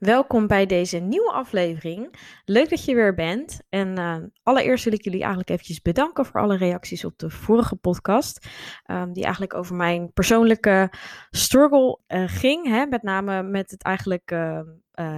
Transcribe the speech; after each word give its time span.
Welkom 0.00 0.46
bij 0.46 0.66
deze 0.66 0.98
nieuwe 0.98 1.32
aflevering. 1.32 2.14
Leuk 2.44 2.70
dat 2.70 2.84
je 2.84 2.94
weer 2.94 3.14
bent. 3.14 3.60
En 3.68 3.98
uh, 3.98 4.16
allereerst 4.42 4.84
wil 4.84 4.92
ik 4.92 5.04
jullie 5.04 5.20
eigenlijk 5.20 5.50
eventjes 5.50 5.82
bedanken 5.82 6.26
voor 6.26 6.40
alle 6.40 6.56
reacties 6.56 7.04
op 7.04 7.18
de 7.18 7.30
vorige 7.30 7.76
podcast. 7.76 8.46
Um, 8.86 9.12
die 9.12 9.22
eigenlijk 9.22 9.54
over 9.54 9.76
mijn 9.76 10.12
persoonlijke 10.12 10.92
struggle 11.30 11.98
uh, 12.08 12.24
ging. 12.26 12.66
Hè? 12.66 12.86
Met 12.86 13.02
name 13.02 13.42
met 13.42 13.70
het 13.70 13.82
eigenlijk 13.82 14.30
uh, 14.30 14.60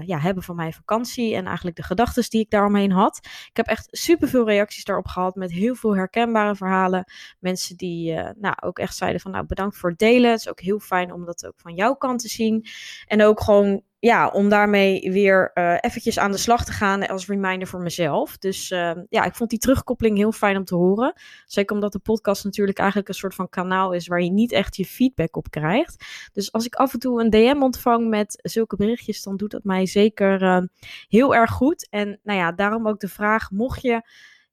ja, 0.05 0.19
hebben 0.19 0.43
van 0.43 0.57
mijn 0.57 0.73
vakantie. 0.73 1.35
En 1.35 1.47
eigenlijk 1.47 1.77
de 1.77 1.83
gedachten 1.83 2.31
die 2.31 2.41
ik 2.41 2.51
daaromheen 2.51 2.93
had. 2.93 3.21
Ik 3.49 3.57
heb 3.57 3.67
echt 3.67 3.89
superveel 3.91 4.47
reacties 4.47 4.85
daarop 4.85 5.07
gehad. 5.07 5.35
Met 5.35 5.53
heel 5.53 5.75
veel 5.75 5.97
herkenbare 5.97 6.57
verhalen. 6.57 7.05
Mensen 7.39 7.77
die 7.77 8.15
nou, 8.37 8.55
ook 8.61 8.79
echt 8.79 8.97
zeiden 8.97 9.21
van 9.21 9.31
nou 9.31 9.47
bedankt 9.47 9.77
voor 9.77 9.91
het 9.91 9.99
delen. 9.99 10.31
Het 10.31 10.41
is 10.41 10.49
ook 10.49 10.61
heel 10.61 10.79
fijn 10.79 11.13
om 11.13 11.25
dat 11.25 11.47
ook 11.47 11.61
van 11.61 11.75
jouw 11.75 11.95
kant 11.95 12.21
te 12.21 12.29
zien. 12.29 12.67
En 13.07 13.23
ook 13.23 13.41
gewoon 13.41 13.83
ja, 14.03 14.29
om 14.29 14.49
daarmee 14.49 15.13
weer 15.13 15.51
uh, 15.55 15.77
eventjes 15.81 16.19
aan 16.19 16.31
de 16.31 16.39
slag 16.39 16.65
te 16.65 16.73
gaan 16.73 17.07
als 17.07 17.27
reminder 17.27 17.69
voor 17.69 17.81
mezelf. 17.81 18.39
Dus 18.39 18.71
uh, 18.71 18.93
ja, 19.09 19.25
ik 19.25 19.35
vond 19.35 19.51
die 19.51 19.59
terugkoppeling 19.59 20.17
heel 20.17 20.33
fijn 20.33 20.57
om 20.57 20.65
te 20.65 20.75
horen. 20.75 21.13
Zeker 21.47 21.75
omdat 21.75 21.93
de 21.93 21.99
podcast 21.99 22.45
natuurlijk 22.45 22.79
eigenlijk 22.79 23.09
een 23.09 23.15
soort 23.15 23.35
van 23.35 23.49
kanaal 23.49 23.93
is 23.93 24.07
waar 24.07 24.23
je 24.23 24.31
niet 24.31 24.53
echt 24.53 24.77
je 24.77 24.85
feedback 24.85 25.37
op 25.37 25.51
krijgt. 25.51 26.05
Dus 26.33 26.53
als 26.53 26.67
ik 26.67 26.75
af 26.75 26.93
en 26.93 26.99
toe 26.99 27.21
een 27.21 27.31
DM 27.31 27.63
ontvang 27.63 28.09
met 28.09 28.39
zulke 28.43 28.77
berichtjes, 28.77 29.23
dan 29.23 29.37
doet 29.37 29.51
dat 29.51 29.65
mij 29.65 29.87
zeker 29.87 30.43
uh, 30.43 30.63
heel 31.09 31.35
erg 31.35 31.51
goed. 31.51 31.89
En 31.91 32.21
nou 32.23 32.39
ja, 32.39 32.53
daarom 32.53 32.89
ook 32.89 33.01
de 33.01 33.09
vraag, 33.09 33.51
mocht 33.51 33.83
je 33.83 34.03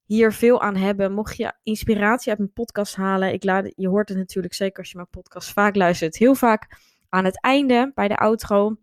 hier 0.05 0.33
veel 0.33 0.61
aan 0.61 0.75
hebben. 0.75 1.13
Mocht 1.13 1.37
je 1.37 1.53
inspiratie 1.63 2.29
uit 2.29 2.39
mijn 2.39 2.53
podcast 2.53 2.95
halen, 2.95 3.33
ik 3.33 3.43
laat, 3.43 3.71
je 3.75 3.87
hoort 3.87 4.09
het 4.09 4.17
natuurlijk 4.17 4.53
zeker 4.53 4.79
als 4.79 4.89
je 4.89 4.95
mijn 4.95 5.09
podcast 5.09 5.51
vaak 5.51 5.75
luistert, 5.75 6.17
heel 6.17 6.35
vaak 6.35 6.77
aan 7.09 7.25
het 7.25 7.41
einde 7.41 7.91
bij 7.95 8.07
de 8.07 8.17
outro 8.17 8.77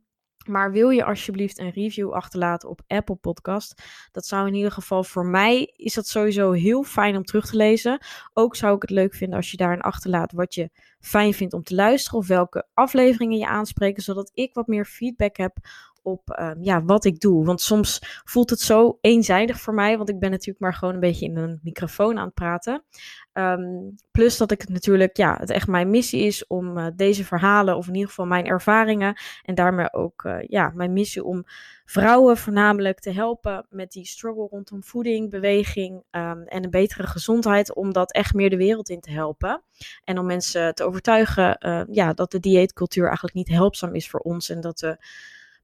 maar 0.48 0.72
wil 0.72 0.89
je 0.89 1.05
alsjeblieft 1.05 1.58
een 1.58 1.70
review 1.70 2.12
achterlaten 2.12 2.69
op 2.69 2.80
Apple 2.86 3.16
Podcast? 3.16 3.83
Dat 4.12 4.27
zou 4.27 4.47
in 4.47 4.55
ieder 4.55 4.72
geval 4.72 5.05
voor 5.05 5.27
mij 5.27 5.72
is 5.77 5.94
dat 5.94 6.06
sowieso 6.06 6.52
heel 6.52 6.83
fijn 6.83 7.16
om 7.16 7.25
terug 7.25 7.47
te 7.47 7.56
lezen. 7.56 7.98
Ook 8.33 8.56
zou 8.56 8.74
ik 8.74 8.83
het 8.83 8.91
leuk 8.91 9.14
vinden 9.14 9.36
als 9.36 9.50
je 9.50 9.56
daarin 9.56 9.80
achterlaat 9.80 10.33
wat 10.33 10.55
je 10.55 10.70
fijn 11.00 11.34
vindt 11.34 11.55
om 11.55 11.62
te 11.62 11.74
luisteren 11.74 12.19
of 12.19 12.27
welke 12.27 12.67
afleveringen 12.74 13.39
je 13.39 13.47
aanspreken, 13.47 14.02
zodat 14.02 14.30
ik 14.34 14.55
wat 14.55 14.67
meer 14.67 14.84
feedback 14.84 15.36
heb 15.36 15.56
op 16.06 16.38
um, 16.40 16.62
ja, 16.62 16.84
wat 16.84 17.04
ik 17.04 17.20
doe. 17.20 17.44
Want 17.44 17.60
soms 17.60 18.20
voelt 18.24 18.50
het 18.50 18.60
zo 18.60 18.98
eenzijdig 19.00 19.60
voor 19.60 19.74
mij, 19.74 19.96
want 19.96 20.08
ik 20.08 20.18
ben 20.18 20.30
natuurlijk 20.30 20.61
maar 20.61 20.74
gewoon 20.74 20.94
een 20.94 21.00
beetje 21.00 21.27
in 21.27 21.36
een 21.36 21.61
microfoon 21.62 22.18
aan 22.18 22.24
het 22.24 22.34
praten. 22.34 22.84
Um, 23.33 23.94
plus 24.11 24.36
dat 24.36 24.50
ik 24.50 24.68
natuurlijk, 24.68 25.16
ja, 25.16 25.36
het 25.39 25.50
echt 25.50 25.66
mijn 25.66 25.90
missie 25.90 26.22
is 26.22 26.46
om 26.46 26.78
uh, 26.78 26.86
deze 26.95 27.24
verhalen, 27.24 27.77
of 27.77 27.86
in 27.86 27.95
ieder 27.95 28.08
geval 28.08 28.27
mijn 28.27 28.46
ervaringen, 28.46 29.20
en 29.42 29.55
daarmee 29.55 29.92
ook, 29.92 30.24
uh, 30.24 30.36
ja, 30.40 30.72
mijn 30.74 30.92
missie 30.92 31.24
om 31.24 31.45
vrouwen 31.84 32.36
voornamelijk 32.36 33.00
te 33.00 33.11
helpen 33.11 33.66
met 33.70 33.90
die 33.92 34.06
struggle 34.06 34.46
rondom 34.50 34.84
voeding, 34.84 35.30
beweging 35.30 35.95
um, 36.11 36.42
en 36.42 36.64
een 36.64 36.70
betere 36.70 37.06
gezondheid, 37.06 37.74
om 37.74 37.92
dat 37.92 38.12
echt 38.12 38.34
meer 38.34 38.50
de 38.50 38.56
wereld 38.56 38.89
in 38.89 39.00
te 39.00 39.11
helpen. 39.11 39.62
En 40.05 40.18
om 40.18 40.27
mensen 40.27 40.74
te 40.74 40.84
overtuigen, 40.84 41.58
ja, 41.90 42.12
dat 42.12 42.30
de 42.30 42.40
dieetcultuur 42.40 43.06
eigenlijk 43.06 43.34
niet 43.34 43.48
helpzaam 43.48 43.95
is 43.95 44.11
voor 44.11 44.20
ons 44.20 44.50
en 44.50 44.61
dat 44.61 44.80
we 44.80 44.96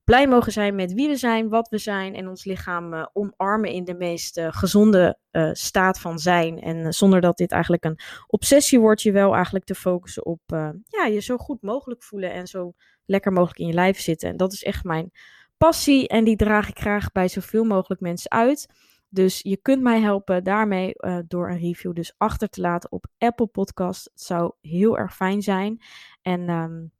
blij 0.04 0.28
mogen 0.28 0.52
zijn 0.52 0.74
met 0.74 0.92
wie 0.92 1.08
we 1.08 1.16
zijn, 1.16 1.48
wat 1.48 1.68
we 1.68 1.78
zijn 1.78 2.14
en 2.14 2.28
ons 2.28 2.44
lichaam 2.44 2.94
uh, 2.94 3.06
omarmen 3.12 3.70
in 3.70 3.84
de 3.84 3.94
meest 3.94 4.38
uh, 4.38 4.48
gezonde 4.50 5.18
uh, 5.32 5.50
staat 5.52 6.00
van 6.00 6.18
zijn. 6.18 6.60
En 6.60 6.92
zonder 6.92 7.20
dat 7.20 7.36
dit 7.36 7.52
eigenlijk 7.52 7.84
een 7.84 7.98
obsessie 8.26 8.80
wordt, 8.80 9.02
je 9.02 9.12
wel 9.12 9.34
eigenlijk 9.34 9.64
te 9.64 9.74
focussen 9.74 10.26
op 10.26 10.40
ja, 10.84 11.04
je 11.06 11.20
zo 11.20 11.36
goed 11.36 11.62
mogelijk 11.62 12.02
voelen 12.02 12.32
en 12.32 12.46
zo 12.46 12.72
lekker 13.04 13.32
mogelijk 13.32 13.58
in 13.58 13.66
je 13.66 13.72
lijf 13.72 14.00
zitten. 14.00 14.28
En 14.28 14.36
dat 14.36 14.52
is 14.52 14.64
echt 14.64 14.84
mijn 14.84 15.10
passie 15.56 16.08
en 16.08 16.24
die 16.24 16.36
draag 16.36 16.68
ik 16.68 16.78
graag 16.78 17.12
bij 17.12 17.28
zoveel 17.28 17.64
mogelijk 17.64 18.00
mensen 18.00 18.30
uit. 18.30 18.66
Dus 19.08 19.40
je 19.42 19.56
kunt 19.56 19.82
mij 19.82 20.00
helpen 20.00 20.44
daarmee 20.44 20.92
door 21.26 21.50
een 21.50 21.58
review 21.58 21.94
dus 21.94 22.14
achter 22.16 22.48
te 22.48 22.60
laten 22.60 22.92
op 22.92 23.06
Apple 23.18 23.46
Podcast. 23.46 24.04
Het 24.04 24.22
zou 24.22 24.52
heel 24.60 24.98
erg 24.98 25.14
fijn 25.14 25.42
zijn. 25.42 25.82
En 26.22 26.48
um, 26.48 26.92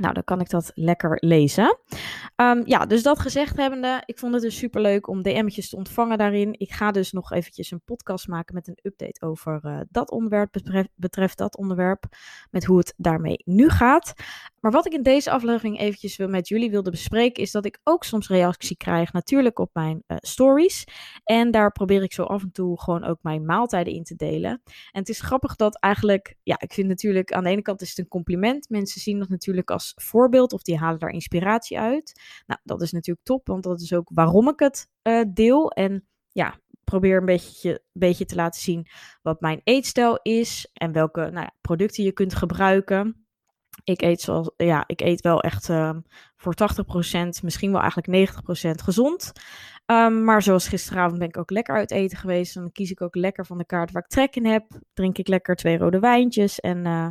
nou, 0.00 0.14
dan 0.14 0.24
kan 0.24 0.40
ik 0.40 0.50
dat 0.50 0.70
lekker 0.74 1.16
lezen. 1.20 1.78
Um, 2.36 2.62
ja, 2.64 2.86
dus 2.86 3.02
dat 3.02 3.18
gezegd 3.18 3.56
hebbende, 3.56 4.02
ik 4.06 4.18
vond 4.18 4.32
het 4.32 4.42
dus 4.42 4.56
super 4.56 4.80
leuk 4.80 5.08
om 5.08 5.22
DM'tjes 5.22 5.68
te 5.68 5.76
ontvangen 5.76 6.18
daarin. 6.18 6.54
Ik 6.58 6.72
ga 6.72 6.90
dus 6.90 7.12
nog 7.12 7.32
eventjes 7.32 7.70
een 7.70 7.82
podcast 7.84 8.28
maken 8.28 8.54
met 8.54 8.68
een 8.68 8.78
update 8.82 9.26
over 9.26 9.60
uh, 9.64 9.80
dat 9.88 10.10
onderwerp, 10.10 10.54
betreft 10.94 11.38
dat 11.38 11.56
onderwerp, 11.56 12.04
met 12.50 12.64
hoe 12.64 12.78
het 12.78 12.94
daarmee 12.96 13.42
nu 13.44 13.68
gaat. 13.68 14.12
Maar 14.60 14.72
wat 14.72 14.86
ik 14.86 14.92
in 14.92 15.02
deze 15.02 15.30
aflevering 15.30 15.78
eventjes 15.78 16.16
met 16.16 16.48
jullie 16.48 16.70
wilde 16.70 16.90
bespreken, 16.90 17.42
is 17.42 17.50
dat 17.50 17.64
ik 17.64 17.80
ook 17.84 18.04
soms 18.04 18.28
reactie 18.28 18.76
krijg, 18.76 19.12
natuurlijk 19.12 19.58
op 19.58 19.70
mijn 19.72 20.02
uh, 20.06 20.16
stories. 20.20 20.84
En 21.24 21.50
daar 21.50 21.72
probeer 21.72 22.02
ik 22.02 22.12
zo 22.12 22.22
af 22.22 22.42
en 22.42 22.52
toe 22.52 22.80
gewoon 22.80 23.04
ook 23.04 23.18
mijn 23.22 23.44
maaltijden 23.44 23.92
in 23.92 24.04
te 24.04 24.16
delen. 24.16 24.62
En 24.64 25.00
het 25.00 25.08
is 25.08 25.20
grappig 25.20 25.56
dat 25.56 25.78
eigenlijk, 25.78 26.36
ja, 26.42 26.60
ik 26.60 26.72
vind 26.72 26.88
natuurlijk 26.88 27.32
aan 27.32 27.44
de 27.44 27.50
ene 27.50 27.62
kant 27.62 27.80
is 27.80 27.88
het 27.88 27.98
een 27.98 28.08
compliment. 28.08 28.68
Mensen 28.68 29.00
zien 29.00 29.18
dat 29.18 29.28
natuurlijk 29.28 29.70
als 29.70 29.92
voorbeeld 29.96 30.52
of 30.52 30.62
die 30.62 30.78
halen 30.78 30.98
daar 30.98 31.10
inspiratie 31.10 31.78
uit. 31.78 32.20
Nou, 32.46 32.60
dat 32.64 32.82
is 32.82 32.92
natuurlijk 32.92 33.26
top, 33.26 33.46
want 33.46 33.62
dat 33.62 33.80
is 33.80 33.92
ook 33.92 34.10
waarom 34.14 34.48
ik 34.48 34.58
het 34.58 34.88
uh, 35.02 35.22
deel. 35.32 35.70
En 35.70 36.08
ja, 36.32 36.58
probeer 36.84 37.16
een 37.16 37.24
beetje, 37.24 37.82
beetje 37.92 38.24
te 38.24 38.34
laten 38.34 38.60
zien 38.60 38.86
wat 39.22 39.40
mijn 39.40 39.60
eetstijl 39.64 40.18
is 40.22 40.70
en 40.72 40.92
welke 40.92 41.20
nou 41.20 41.40
ja, 41.40 41.54
producten 41.60 42.04
je 42.04 42.12
kunt 42.12 42.34
gebruiken. 42.34 43.24
Ik 43.84 44.02
eet, 44.02 44.20
zoals, 44.20 44.50
ja, 44.56 44.84
ik 44.86 45.00
eet 45.00 45.20
wel 45.20 45.42
echt 45.42 45.68
uh, 45.68 45.90
voor 46.36 46.54
80%, 46.54 47.42
misschien 47.42 47.72
wel 47.72 47.80
eigenlijk 47.80 48.30
90% 48.30 48.70
gezond. 48.84 49.32
Um, 49.86 50.24
maar 50.24 50.42
zoals 50.42 50.68
gisteravond 50.68 51.18
ben 51.18 51.28
ik 51.28 51.36
ook 51.36 51.50
lekker 51.50 51.76
uit 51.76 51.90
eten 51.90 52.18
geweest. 52.18 52.54
Dan 52.54 52.72
kies 52.72 52.90
ik 52.90 53.00
ook 53.00 53.14
lekker 53.14 53.46
van 53.46 53.58
de 53.58 53.64
kaart 53.64 53.90
waar 53.90 54.02
ik 54.02 54.08
trek 54.08 54.36
in 54.36 54.46
heb. 54.46 54.64
Drink 54.92 55.18
ik 55.18 55.28
lekker 55.28 55.56
twee 55.56 55.78
rode 55.78 55.98
wijntjes. 55.98 56.60
En 56.60 56.86
uh, 56.86 57.08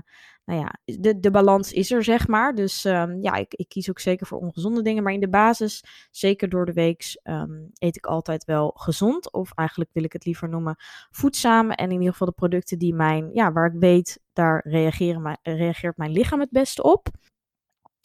nou 0.49 0.61
ja, 0.61 0.95
de, 0.99 1.19
de 1.19 1.31
balans 1.31 1.71
is 1.71 1.91
er, 1.91 2.03
zeg 2.03 2.27
maar. 2.27 2.55
Dus 2.55 2.85
um, 2.85 3.21
ja, 3.21 3.35
ik, 3.35 3.53
ik 3.53 3.69
kies 3.69 3.89
ook 3.89 3.99
zeker 3.99 4.27
voor 4.27 4.39
ongezonde 4.39 4.81
dingen. 4.81 5.03
Maar 5.03 5.13
in 5.13 5.19
de 5.19 5.29
basis, 5.29 5.83
zeker 6.11 6.49
door 6.49 6.65
de 6.65 6.73
week, 6.73 7.19
um, 7.23 7.69
eet 7.73 7.95
ik 7.95 8.05
altijd 8.05 8.45
wel 8.45 8.71
gezond. 8.75 9.33
Of 9.33 9.51
eigenlijk 9.53 9.89
wil 9.93 10.03
ik 10.03 10.13
het 10.13 10.25
liever 10.25 10.49
noemen 10.49 10.75
voedzaam. 11.11 11.71
En 11.71 11.85
in 11.85 11.97
ieder 11.97 12.11
geval 12.11 12.27
de 12.27 12.33
producten 12.33 12.79
die 12.79 12.93
mijn, 12.93 13.29
ja, 13.33 13.51
waar 13.51 13.73
ik 13.73 13.79
weet, 13.79 14.19
daar 14.33 14.61
reageren, 14.67 15.39
reageert 15.43 15.97
mijn 15.97 16.11
lichaam 16.11 16.39
het 16.39 16.51
beste 16.51 16.83
op. 16.83 17.07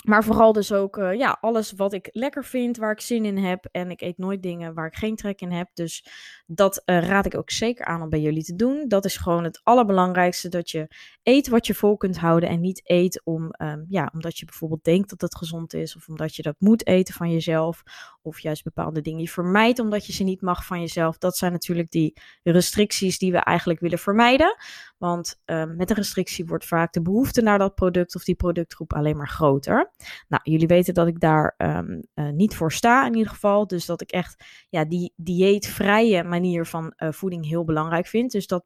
Maar 0.04 0.24
vooral 0.24 0.52
dus 0.52 0.72
ook 0.72 0.96
uh, 0.96 1.14
ja, 1.14 1.38
alles 1.40 1.72
wat 1.72 1.92
ik 1.92 2.08
lekker 2.12 2.44
vind, 2.44 2.76
waar 2.76 2.92
ik 2.92 3.00
zin 3.00 3.24
in 3.24 3.36
heb. 3.36 3.68
En 3.70 3.90
ik 3.90 4.00
eet 4.00 4.18
nooit 4.18 4.42
dingen 4.42 4.74
waar 4.74 4.86
ik 4.86 4.94
geen 4.94 5.16
trek 5.16 5.40
in 5.40 5.52
heb. 5.52 5.70
Dus 5.74 6.06
dat 6.46 6.82
uh, 6.86 7.08
raad 7.08 7.26
ik 7.26 7.36
ook 7.36 7.50
zeker 7.50 7.84
aan 7.84 8.02
om 8.02 8.08
bij 8.08 8.20
jullie 8.20 8.44
te 8.44 8.54
doen. 8.54 8.88
Dat 8.88 9.04
is 9.04 9.16
gewoon 9.16 9.44
het 9.44 9.60
allerbelangrijkste. 9.62 10.48
Dat 10.48 10.70
je 10.70 10.88
eet 11.22 11.48
wat 11.48 11.66
je 11.66 11.74
vol 11.74 11.96
kunt 11.96 12.18
houden. 12.18 12.48
En 12.48 12.60
niet 12.60 12.80
eet 12.84 13.20
om, 13.24 13.54
um, 13.62 13.86
ja, 13.88 14.10
omdat 14.12 14.38
je 14.38 14.44
bijvoorbeeld 14.44 14.84
denkt 14.84 15.10
dat 15.10 15.20
het 15.20 15.36
gezond 15.36 15.74
is. 15.74 15.96
Of 15.96 16.08
omdat 16.08 16.36
je 16.36 16.42
dat 16.42 16.56
moet 16.58 16.86
eten 16.86 17.14
van 17.14 17.30
jezelf. 17.30 17.82
Of 18.22 18.40
juist 18.40 18.64
bepaalde 18.64 19.00
dingen 19.00 19.26
vermijdt 19.26 19.78
omdat 19.78 20.06
je 20.06 20.12
ze 20.12 20.24
niet 20.24 20.40
mag 20.40 20.66
van 20.66 20.80
jezelf. 20.80 21.18
Dat 21.18 21.36
zijn 21.36 21.52
natuurlijk 21.52 21.90
die 21.90 22.16
restricties 22.42 23.18
die 23.18 23.32
we 23.32 23.38
eigenlijk 23.38 23.80
willen 23.80 23.98
vermijden. 23.98 24.56
Want 25.04 25.40
um, 25.44 25.76
met 25.76 25.90
een 25.90 25.96
restrictie 25.96 26.44
wordt 26.44 26.66
vaak 26.66 26.92
de 26.92 27.02
behoefte 27.02 27.42
naar 27.42 27.58
dat 27.58 27.74
product 27.74 28.14
of 28.14 28.24
die 28.24 28.34
productgroep 28.34 28.92
alleen 28.92 29.16
maar 29.16 29.28
groter. 29.28 29.92
Nou, 30.28 30.42
jullie 30.44 30.66
weten 30.66 30.94
dat 30.94 31.06
ik 31.06 31.20
daar 31.20 31.54
um, 31.56 32.02
uh, 32.14 32.28
niet 32.28 32.54
voor 32.54 32.72
sta 32.72 33.06
in 33.06 33.14
ieder 33.14 33.32
geval. 33.32 33.66
Dus 33.66 33.86
dat 33.86 34.00
ik 34.00 34.10
echt 34.10 34.44
ja, 34.68 34.84
die 34.84 35.12
dieetvrije 35.16 36.22
manier 36.22 36.66
van 36.66 36.92
uh, 36.96 37.12
voeding 37.12 37.46
heel 37.46 37.64
belangrijk 37.64 38.06
vind. 38.06 38.30
Dus 38.30 38.46
dat 38.46 38.64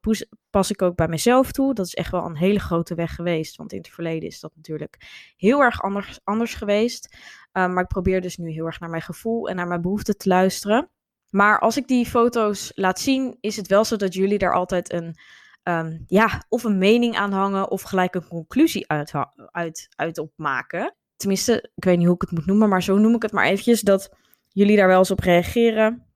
pas 0.51 0.71
ik 0.71 0.83
ook 0.83 0.97
bij 0.97 1.09
mezelf 1.09 1.53
toe. 1.53 1.75
Dat 1.75 1.87
is 1.87 1.95
echt 1.95 2.11
wel 2.11 2.25
een 2.25 2.37
hele 2.37 2.61
grote 2.61 2.95
weg 2.95 3.15
geweest. 3.15 3.57
Want 3.57 3.73
in 3.73 3.79
het 3.79 3.89
verleden 3.89 4.29
is 4.29 4.41
dat 4.41 4.53
natuurlijk 4.55 4.97
heel 5.37 5.61
erg 5.61 5.83
anders, 5.83 6.21
anders 6.25 6.55
geweest. 6.55 7.17
maar 7.53 7.83
ik 7.83 7.89
probeer 7.89 8.21
dus 8.21 8.37
nu 8.37 8.51
heel 8.51 8.67
erg 8.67 8.81
naar 8.81 8.91
mijn 8.91 9.03
gevoel 9.03 9.49
en 9.49 9.57
naar 9.57 9.69
mijn 9.69 9.83
behoeften 9.83 10.17
te 10.17 10.29
luisteren. 10.29 10.91
Maar 11.31 11.61
als 11.61 11.77
ik 11.77 11.87
die 11.87 12.07
foto's 12.07 12.73
laat 12.75 13.01
zien, 13.01 13.37
is 13.41 13.57
het 13.57 13.67
wel 13.67 13.85
zo 13.85 13.97
dat 13.97 14.15
jullie 14.15 14.39
daar 14.39 14.55
altijd 14.55 14.93
een, 14.93 15.17
um, 15.63 16.05
ja, 16.07 16.45
of 16.49 16.65
een 16.65 16.79
mening 16.79 17.17
aan 17.17 17.33
hangen 17.33 17.71
of 17.71 17.83
gelijk 17.83 18.15
een 18.15 18.29
conclusie 18.29 18.89
uit, 18.89 19.13
uit, 19.51 19.89
uit 19.97 20.19
opmaken. 20.19 20.95
Tenminste, 21.17 21.71
ik 21.75 21.85
weet 21.85 21.97
niet 21.97 22.07
hoe 22.07 22.15
ik 22.15 22.21
het 22.21 22.31
moet 22.31 22.47
noemen, 22.47 22.69
maar 22.69 22.83
zo 22.83 22.97
noem 22.97 23.15
ik 23.15 23.23
het 23.23 23.33
maar 23.33 23.47
eventjes, 23.47 23.81
dat 23.81 24.11
jullie 24.49 24.77
daar 24.77 24.87
wel 24.87 24.99
eens 24.99 25.11
op 25.11 25.21
reageren. 25.21 26.07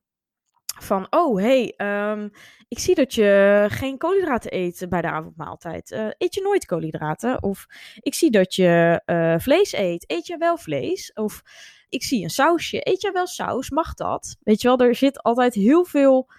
Van, 0.81 1.07
oh 1.11 1.41
hey, 1.41 1.75
um, 1.77 2.31
ik 2.69 2.79
zie 2.79 2.95
dat 2.95 3.15
je 3.15 3.67
geen 3.71 3.99
koolhydraten 3.99 4.55
eet 4.55 4.87
bij 4.89 5.01
de 5.01 5.11
avondmaaltijd. 5.11 5.91
Uh, 5.91 6.07
eet 6.19 6.35
je 6.35 6.43
nooit 6.43 6.67
koolhydraten? 6.67 7.43
Of 7.43 7.67
ik 8.01 8.15
zie 8.15 8.31
dat 8.31 8.55
je 8.55 9.03
uh, 9.07 9.35
vlees 9.39 9.73
eet. 9.73 10.05
Eet 10.11 10.27
je 10.27 10.37
wel 10.37 10.57
vlees? 10.57 11.13
Of 11.13 11.43
ik 11.89 12.03
zie 12.03 12.23
een 12.23 12.31
sausje. 12.31 12.89
Eet 12.89 13.01
jij 13.03 13.13
wel 13.13 13.27
saus? 13.27 13.71
Mag 13.71 13.95
dat? 13.95 14.37
Weet 14.41 14.61
je 14.61 14.69
wel, 14.69 14.79
er 14.79 14.95
zit 14.95 15.23
altijd 15.23 15.55
heel 15.55 15.85
veel. 15.85 16.31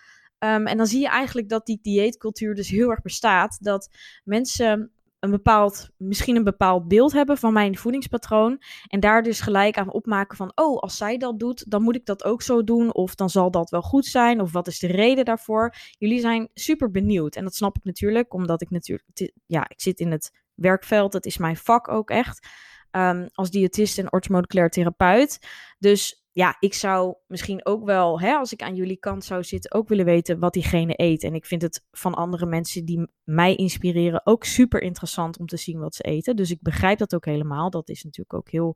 Um, 0.44 0.68
en 0.68 0.78
dan 0.78 0.88
zie 0.88 1.02
je 1.02 1.08
eigenlijk 1.08 1.50
dat 1.50 1.66
die 1.66 1.80
dieetcultuur 1.82 2.56
dus 2.56 2.70
heel 2.70 2.90
erg 2.90 3.02
bestaat. 3.02 3.58
Dat 3.62 3.90
mensen 4.24 4.92
een 5.20 5.32
bepaald, 5.32 5.90
misschien 5.98 6.36
een 6.36 6.44
bepaald 6.44 6.88
beeld 6.88 7.14
hebben 7.14 7.38
van 7.38 7.54
mijn 7.54 7.78
voedingspatroon. 7.78 8.62
En 8.88 9.00
daar 9.00 9.24
dus 9.24 9.42
gelijk 9.42 9.78
aan 9.78 9.94
opmaken 9.94 10.38
van, 10.38 10.52
oh, 10.56 10.80
als 10.80 10.98
zij 10.98 11.18
dat 11.18 11.40
doet, 11.40 11.72
dan 11.72 11.82
moet 11.82 11.96
ik 11.96 12.06
dat 12.06 12.24
ook 12.24 12.42
zo 12.42 12.64
doen. 12.64 12.94
Of 12.94 13.16
dan 13.16 13.30
zal 13.30 13.52
dat 13.52 13.70
wel 13.70 13.82
goed 13.82 14.06
zijn. 14.06 14.42
Of 14.42 14.52
wat 14.52 14.68
is 14.68 14.80
de 14.80 14.88
reden 14.88 15.26
daarvoor? 15.26 15.76
Jullie 15.98 16.20
zijn 16.20 16.50
super 16.54 16.92
benieuwd. 16.92 17.36
En 17.36 17.44
dat 17.44 17.56
snap 17.56 17.78
ik 17.78 17.84
natuurlijk, 17.84 18.34
omdat 18.34 18.62
ik 18.62 18.70
natuurlijk, 18.70 19.32
ja, 19.46 19.70
ik 19.70 19.82
zit 19.82 20.00
in 20.00 20.12
het 20.12 20.32
werkveld. 20.54 21.12
Dat 21.12 21.26
is 21.26 21.38
mijn 21.38 21.58
vak 21.58 21.88
ook 21.88 22.10
echt. 22.10 22.48
Um, 22.92 23.30
als 23.32 23.52
diëtist 23.52 23.98
en 23.98 24.12
orthomoleculair 24.12 24.70
therapeut. 24.70 25.40
Dus 25.80 26.23
ja, 26.36 26.56
ik 26.60 26.74
zou 26.74 27.16
misschien 27.28 27.66
ook 27.66 27.86
wel, 27.86 28.20
hè, 28.20 28.34
als 28.34 28.54
ik 28.54 28.62
aan 28.62 28.76
jullie 28.76 28.98
kant 28.98 29.24
zou 29.24 29.44
zitten, 29.44 29.74
ook 29.74 29.88
willen 29.88 30.06
weten 30.06 30.40
wat 30.40 30.54
diegene 30.54 30.94
eet. 30.96 31.24
En 31.24 31.34
ik 31.34 31.46
vind 31.46 31.62
het 31.62 31.86
van 31.92 32.14
andere 32.14 32.46
mensen 32.46 32.86
die 32.86 33.08
mij 33.24 33.56
inspireren 33.56 34.26
ook 34.26 34.44
super 34.44 34.82
interessant 34.82 35.40
om 35.40 35.46
te 35.46 35.58
zien 35.58 35.80
wat 35.80 35.96
ze 35.96 36.04
eten. 36.04 36.36
Dus 36.36 36.52
ik 36.52 36.62
begrijp 36.62 36.98
dat 36.98 37.16
ook 37.16 37.26
helemaal. 37.26 37.70
Dat 37.70 37.90
is 37.90 38.04
natuurlijk 38.04 38.34
ook 38.34 38.50
heel 38.50 38.76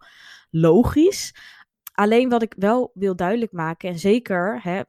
logisch. 0.50 1.33
Alleen 1.92 2.30
wat 2.30 2.42
ik 2.42 2.54
wel 2.57 2.92
wil 2.94 3.15
duidelijk 3.15 3.51
maken, 3.51 3.89
en 3.89 4.00
zeker, 4.00 4.62
hè, 4.63 4.81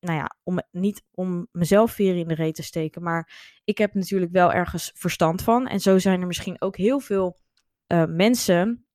nou 0.00 0.18
ja, 0.18 0.36
om, 0.42 0.60
niet 0.70 1.02
om 1.10 1.48
mezelf 1.52 1.96
weer 1.96 2.16
in 2.16 2.28
de 2.28 2.34
reet 2.34 2.54
te 2.54 2.62
steken, 2.62 3.02
maar 3.02 3.58
ik 3.64 3.78
heb 3.78 3.94
natuurlijk 3.94 4.32
wel 4.32 4.52
ergens 4.52 4.90
verstand 4.94 5.42
van. 5.42 5.66
En 5.66 5.80
zo 5.80 5.98
zijn 5.98 6.20
er 6.20 6.26
misschien 6.26 6.60
ook 6.60 6.76
heel 6.76 7.00
veel 7.00 7.38
uh, 7.92 8.04
mensen 8.04 8.85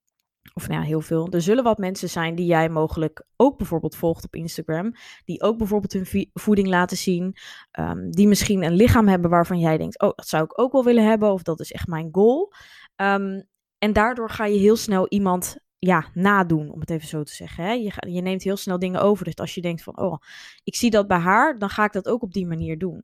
of 0.54 0.68
nou 0.68 0.84
heel 0.84 1.02
veel. 1.02 1.28
Er 1.30 1.42
zullen 1.42 1.64
wat 1.64 1.78
mensen 1.78 2.10
zijn 2.10 2.36
die 2.36 2.46
jij 2.46 2.70
mogelijk 2.70 3.26
ook 3.36 3.58
bijvoorbeeld 3.58 3.96
volgt 3.96 4.26
op 4.26 4.36
Instagram. 4.36 4.94
Die 5.26 5.42
ook 5.42 5.58
bijvoorbeeld 5.58 5.94
hun 5.94 6.30
voeding 6.34 6.68
laten 6.68 6.98
zien. 6.98 7.36
Um, 7.80 8.12
die 8.12 8.28
misschien 8.28 8.64
een 8.64 8.74
lichaam 8.74 9.08
hebben 9.08 9.30
waarvan 9.30 9.60
jij 9.60 9.78
denkt: 9.78 10.02
oh, 10.02 10.12
dat 10.16 10.28
zou 10.28 10.44
ik 10.44 10.60
ook 10.60 10.72
wel 10.72 10.84
willen 10.84 11.06
hebben. 11.06 11.32
Of 11.32 11.44
dat 11.44 11.60
is 11.60 11.72
echt 11.72 11.88
mijn 11.88 12.10
goal. 12.12 12.54
Um, 12.96 13.48
en 13.78 13.94
daardoor 13.94 14.30
ga 14.30 14.46
je 14.46 14.60
heel 14.60 14.76
snel 14.76 15.08
iemand 15.08 15.58
ja, 15.80 16.06
nadoen, 16.14 16.72
om 16.72 16.80
het 16.80 16.90
even 16.90 17.08
zo 17.08 17.24
te 17.24 17.36
zeggen. 17.36 17.64
Hè? 17.64 17.72
Je, 17.72 17.92
je 18.08 18.22
neemt 18.22 18.44
heel 18.44 18.58
snel 18.58 18.80
dingen 18.80 19.02
over. 19.02 19.26
Dus 19.26 19.36
als 19.36 19.56
je 19.56 19.62
denkt 19.62 19.84
van, 19.84 20.00
oh, 20.00 20.18
ik 20.64 20.76
zie 20.76 20.90
dat 20.90 21.08
bij 21.08 21.18
haar, 21.18 21.60
dan 21.60 21.70
ga 21.70 21.84
ik 21.84 21.92
dat 21.92 22.08
ook 22.08 22.22
op 22.22 22.34
die 22.34 22.48
manier 22.48 22.78
doen. 22.78 23.04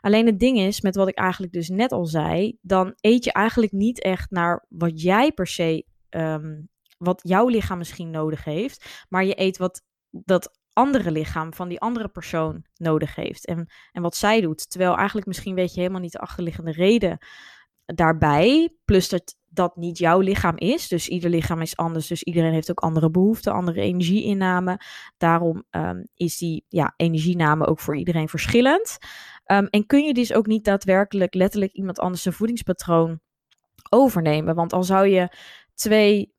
Alleen 0.00 0.26
het 0.26 0.38
ding 0.40 0.58
is, 0.58 0.80
met 0.80 0.96
wat 0.96 1.08
ik 1.08 1.18
eigenlijk 1.18 1.52
dus 1.52 1.68
net 1.68 1.92
al 1.92 2.06
zei, 2.06 2.58
dan 2.60 2.94
eet 3.00 3.24
je 3.24 3.32
eigenlijk 3.32 3.72
niet 3.72 4.02
echt 4.02 4.30
naar 4.30 4.64
wat 4.68 5.02
jij 5.02 5.32
per 5.32 5.46
se 5.46 5.84
um, 6.10 6.68
wat 6.98 7.20
jouw 7.22 7.48
lichaam 7.48 7.78
misschien 7.78 8.10
nodig 8.10 8.44
heeft, 8.44 9.04
maar 9.08 9.24
je 9.24 9.40
eet 9.40 9.58
wat 9.58 9.82
dat 10.10 10.58
andere 10.72 11.10
lichaam 11.10 11.54
van 11.54 11.68
die 11.68 11.80
andere 11.80 12.08
persoon 12.08 12.64
nodig 12.76 13.14
heeft 13.14 13.46
en, 13.46 13.66
en 13.92 14.02
wat 14.02 14.16
zij 14.16 14.40
doet. 14.40 14.70
Terwijl 14.70 14.96
eigenlijk 14.96 15.26
misschien 15.26 15.54
weet 15.54 15.74
je 15.74 15.80
helemaal 15.80 16.00
niet 16.00 16.12
de 16.12 16.18
achterliggende 16.18 16.72
reden 16.72 17.18
daarbij. 17.84 18.74
Plus 18.84 19.08
dat 19.08 19.36
dat 19.50 19.76
niet 19.76 19.98
jouw 19.98 20.20
lichaam 20.20 20.56
is. 20.56 20.88
Dus 20.88 21.08
ieder 21.08 21.30
lichaam 21.30 21.60
is 21.60 21.76
anders. 21.76 22.06
Dus 22.06 22.22
iedereen 22.22 22.52
heeft 22.52 22.70
ook 22.70 22.80
andere 22.80 23.10
behoeften, 23.10 23.52
andere 23.52 23.80
energieinname. 23.80 24.80
Daarom 25.16 25.64
um, 25.70 26.08
is 26.14 26.36
die 26.36 26.64
ja, 26.68 26.94
energiename 26.96 27.66
ook 27.66 27.80
voor 27.80 27.96
iedereen 27.96 28.28
verschillend. 28.28 28.98
Um, 29.46 29.66
en 29.66 29.86
kun 29.86 30.04
je 30.04 30.14
dus 30.14 30.32
ook 30.32 30.46
niet 30.46 30.64
daadwerkelijk 30.64 31.34
letterlijk 31.34 31.72
iemand 31.72 31.98
anders 31.98 32.22
zijn 32.22 32.34
voedingspatroon 32.34 33.20
overnemen. 33.90 34.54
Want 34.54 34.72
al 34.72 34.82
zou 34.82 35.06
je 35.06 35.36
twee 35.74 36.36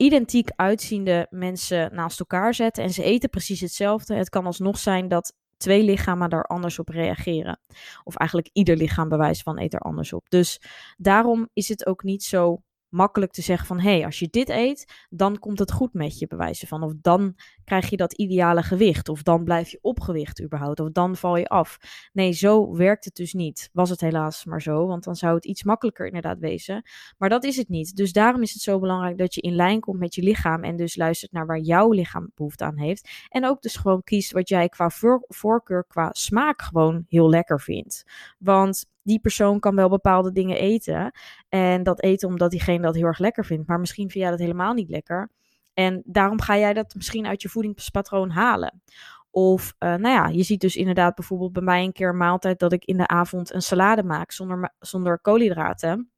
identiek 0.00 0.50
uitziende 0.56 1.26
mensen 1.30 1.94
naast 1.94 2.20
elkaar 2.20 2.54
zetten 2.54 2.84
en 2.84 2.90
ze 2.90 3.02
eten 3.02 3.30
precies 3.30 3.60
hetzelfde. 3.60 4.14
Het 4.14 4.28
kan 4.28 4.46
alsnog 4.46 4.78
zijn 4.78 5.08
dat 5.08 5.34
twee 5.56 5.82
lichamen 5.82 6.30
daar 6.30 6.44
anders 6.44 6.78
op 6.78 6.88
reageren. 6.88 7.60
Of 8.04 8.16
eigenlijk 8.16 8.50
ieder 8.52 8.76
lichaam 8.76 9.08
bewijst 9.08 9.42
van 9.42 9.58
eet 9.58 9.74
er 9.74 9.80
anders 9.80 10.12
op. 10.12 10.26
Dus 10.28 10.60
daarom 10.96 11.48
is 11.52 11.68
het 11.68 11.86
ook 11.86 12.02
niet 12.02 12.22
zo 12.22 12.62
makkelijk 12.90 13.32
te 13.32 13.42
zeggen 13.42 13.66
van 13.66 13.80
hé, 13.80 13.90
hey, 13.90 14.04
als 14.04 14.18
je 14.18 14.28
dit 14.30 14.48
eet, 14.48 15.06
dan 15.08 15.38
komt 15.38 15.58
het 15.58 15.72
goed 15.72 15.92
met 15.92 16.18
je, 16.18 16.26
bewijzen 16.26 16.68
van. 16.68 16.82
Of 16.82 16.92
dan 17.00 17.36
krijg 17.64 17.90
je 17.90 17.96
dat 17.96 18.12
ideale 18.12 18.62
gewicht, 18.62 19.08
of 19.08 19.22
dan 19.22 19.44
blijf 19.44 19.70
je 19.70 19.78
opgewicht 19.82 20.42
überhaupt, 20.42 20.80
of 20.80 20.90
dan 20.90 21.16
val 21.16 21.36
je 21.36 21.46
af. 21.48 21.78
Nee, 22.12 22.32
zo 22.32 22.76
werkt 22.76 23.04
het 23.04 23.14
dus 23.14 23.32
niet. 23.32 23.70
Was 23.72 23.90
het 23.90 24.00
helaas 24.00 24.44
maar 24.44 24.62
zo, 24.62 24.86
want 24.86 25.04
dan 25.04 25.16
zou 25.16 25.34
het 25.34 25.44
iets 25.44 25.62
makkelijker 25.62 26.06
inderdaad 26.06 26.38
wezen. 26.38 26.82
Maar 27.18 27.28
dat 27.28 27.44
is 27.44 27.56
het 27.56 27.68
niet. 27.68 27.96
Dus 27.96 28.12
daarom 28.12 28.42
is 28.42 28.52
het 28.52 28.62
zo 28.62 28.78
belangrijk 28.78 29.18
dat 29.18 29.34
je 29.34 29.40
in 29.40 29.54
lijn 29.54 29.80
komt 29.80 29.98
met 29.98 30.14
je 30.14 30.22
lichaam 30.22 30.64
en 30.64 30.76
dus 30.76 30.96
luistert 30.96 31.32
naar 31.32 31.46
waar 31.46 31.58
jouw 31.58 31.90
lichaam 31.90 32.30
behoefte 32.34 32.64
aan 32.64 32.78
heeft. 32.78 33.08
En 33.28 33.46
ook 33.46 33.62
dus 33.62 33.76
gewoon 33.76 34.02
kiest 34.02 34.32
wat 34.32 34.48
jij 34.48 34.68
qua 34.68 34.90
voorkeur, 35.28 35.84
qua 35.84 36.08
smaak 36.12 36.62
gewoon 36.62 37.04
heel 37.08 37.30
lekker 37.30 37.60
vindt. 37.60 38.04
Want 38.38 38.86
die 39.10 39.20
persoon 39.20 39.60
kan 39.60 39.74
wel 39.74 39.88
bepaalde 39.88 40.32
dingen 40.32 40.56
eten. 40.56 41.12
En 41.48 41.82
dat 41.82 42.02
eten 42.02 42.28
omdat 42.28 42.50
diegene 42.50 42.82
dat 42.82 42.94
heel 42.94 43.04
erg 43.04 43.18
lekker 43.18 43.44
vindt. 43.44 43.68
Maar 43.68 43.80
misschien 43.80 44.10
vind 44.10 44.22
jij 44.22 44.30
dat 44.30 44.40
helemaal 44.40 44.74
niet 44.74 44.88
lekker. 44.88 45.30
En 45.74 46.02
daarom 46.04 46.40
ga 46.40 46.58
jij 46.58 46.72
dat 46.72 46.94
misschien 46.94 47.26
uit 47.26 47.42
je 47.42 47.48
voedingspatroon 47.48 48.30
halen. 48.30 48.82
Of, 49.30 49.74
uh, 49.78 49.94
nou 49.94 50.14
ja, 50.14 50.26
je 50.26 50.42
ziet 50.42 50.60
dus 50.60 50.76
inderdaad 50.76 51.14
bijvoorbeeld 51.14 51.52
bij 51.52 51.62
mij 51.62 51.84
een 51.84 51.92
keer 51.92 52.08
een 52.08 52.16
maaltijd 52.16 52.58
dat 52.58 52.72
ik 52.72 52.84
in 52.84 52.96
de 52.96 53.06
avond 53.06 53.52
een 53.52 53.62
salade 53.62 54.02
maak 54.02 54.32
zonder, 54.32 54.74
zonder 54.78 55.18
koolhydraten. 55.20 56.10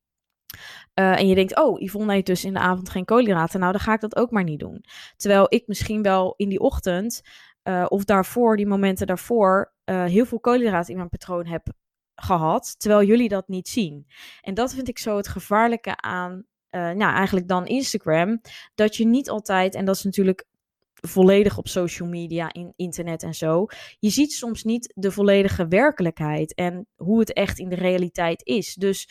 Uh, 0.94 1.18
en 1.18 1.28
je 1.28 1.34
denkt, 1.34 1.58
oh, 1.60 1.80
Yvonne 1.80 2.14
eet 2.14 2.26
dus 2.26 2.44
in 2.44 2.52
de 2.52 2.58
avond 2.58 2.90
geen 2.90 3.04
koolhydraten. 3.04 3.60
Nou, 3.60 3.72
dan 3.72 3.80
ga 3.80 3.92
ik 3.92 4.00
dat 4.00 4.16
ook 4.16 4.30
maar 4.30 4.44
niet 4.44 4.60
doen. 4.60 4.84
Terwijl 5.16 5.46
ik 5.48 5.66
misschien 5.66 6.02
wel 6.02 6.34
in 6.36 6.48
die 6.48 6.60
ochtend 6.60 7.22
uh, 7.64 7.84
of 7.88 8.04
daarvoor, 8.04 8.56
die 8.56 8.66
momenten 8.66 9.06
daarvoor, 9.06 9.72
heel 9.84 10.26
veel 10.26 10.40
koolhydraten 10.40 10.90
in 10.90 10.96
mijn 10.96 11.08
patroon 11.08 11.46
heb 11.46 11.66
gehad, 12.14 12.74
terwijl 12.78 13.06
jullie 13.06 13.28
dat 13.28 13.48
niet 13.48 13.68
zien. 13.68 14.06
En 14.40 14.54
dat 14.54 14.74
vind 14.74 14.88
ik 14.88 14.98
zo 14.98 15.16
het 15.16 15.28
gevaarlijke 15.28 15.96
aan, 15.96 16.44
uh, 16.70 16.80
nou 16.80 17.14
eigenlijk 17.14 17.48
dan 17.48 17.66
Instagram, 17.66 18.40
dat 18.74 18.96
je 18.96 19.06
niet 19.06 19.30
altijd, 19.30 19.74
en 19.74 19.84
dat 19.84 19.96
is 19.96 20.02
natuurlijk 20.02 20.46
volledig 21.08 21.58
op 21.58 21.68
social 21.68 22.08
media, 22.08 22.52
in 22.52 22.72
internet 22.76 23.22
en 23.22 23.34
zo. 23.34 23.66
Je 23.98 24.10
ziet 24.10 24.32
soms 24.32 24.64
niet 24.64 24.92
de 24.94 25.10
volledige 25.10 25.68
werkelijkheid 25.68 26.54
en 26.54 26.86
hoe 26.96 27.18
het 27.18 27.32
echt 27.32 27.58
in 27.58 27.68
de 27.68 27.76
realiteit 27.76 28.46
is. 28.46 28.74
Dus 28.74 29.08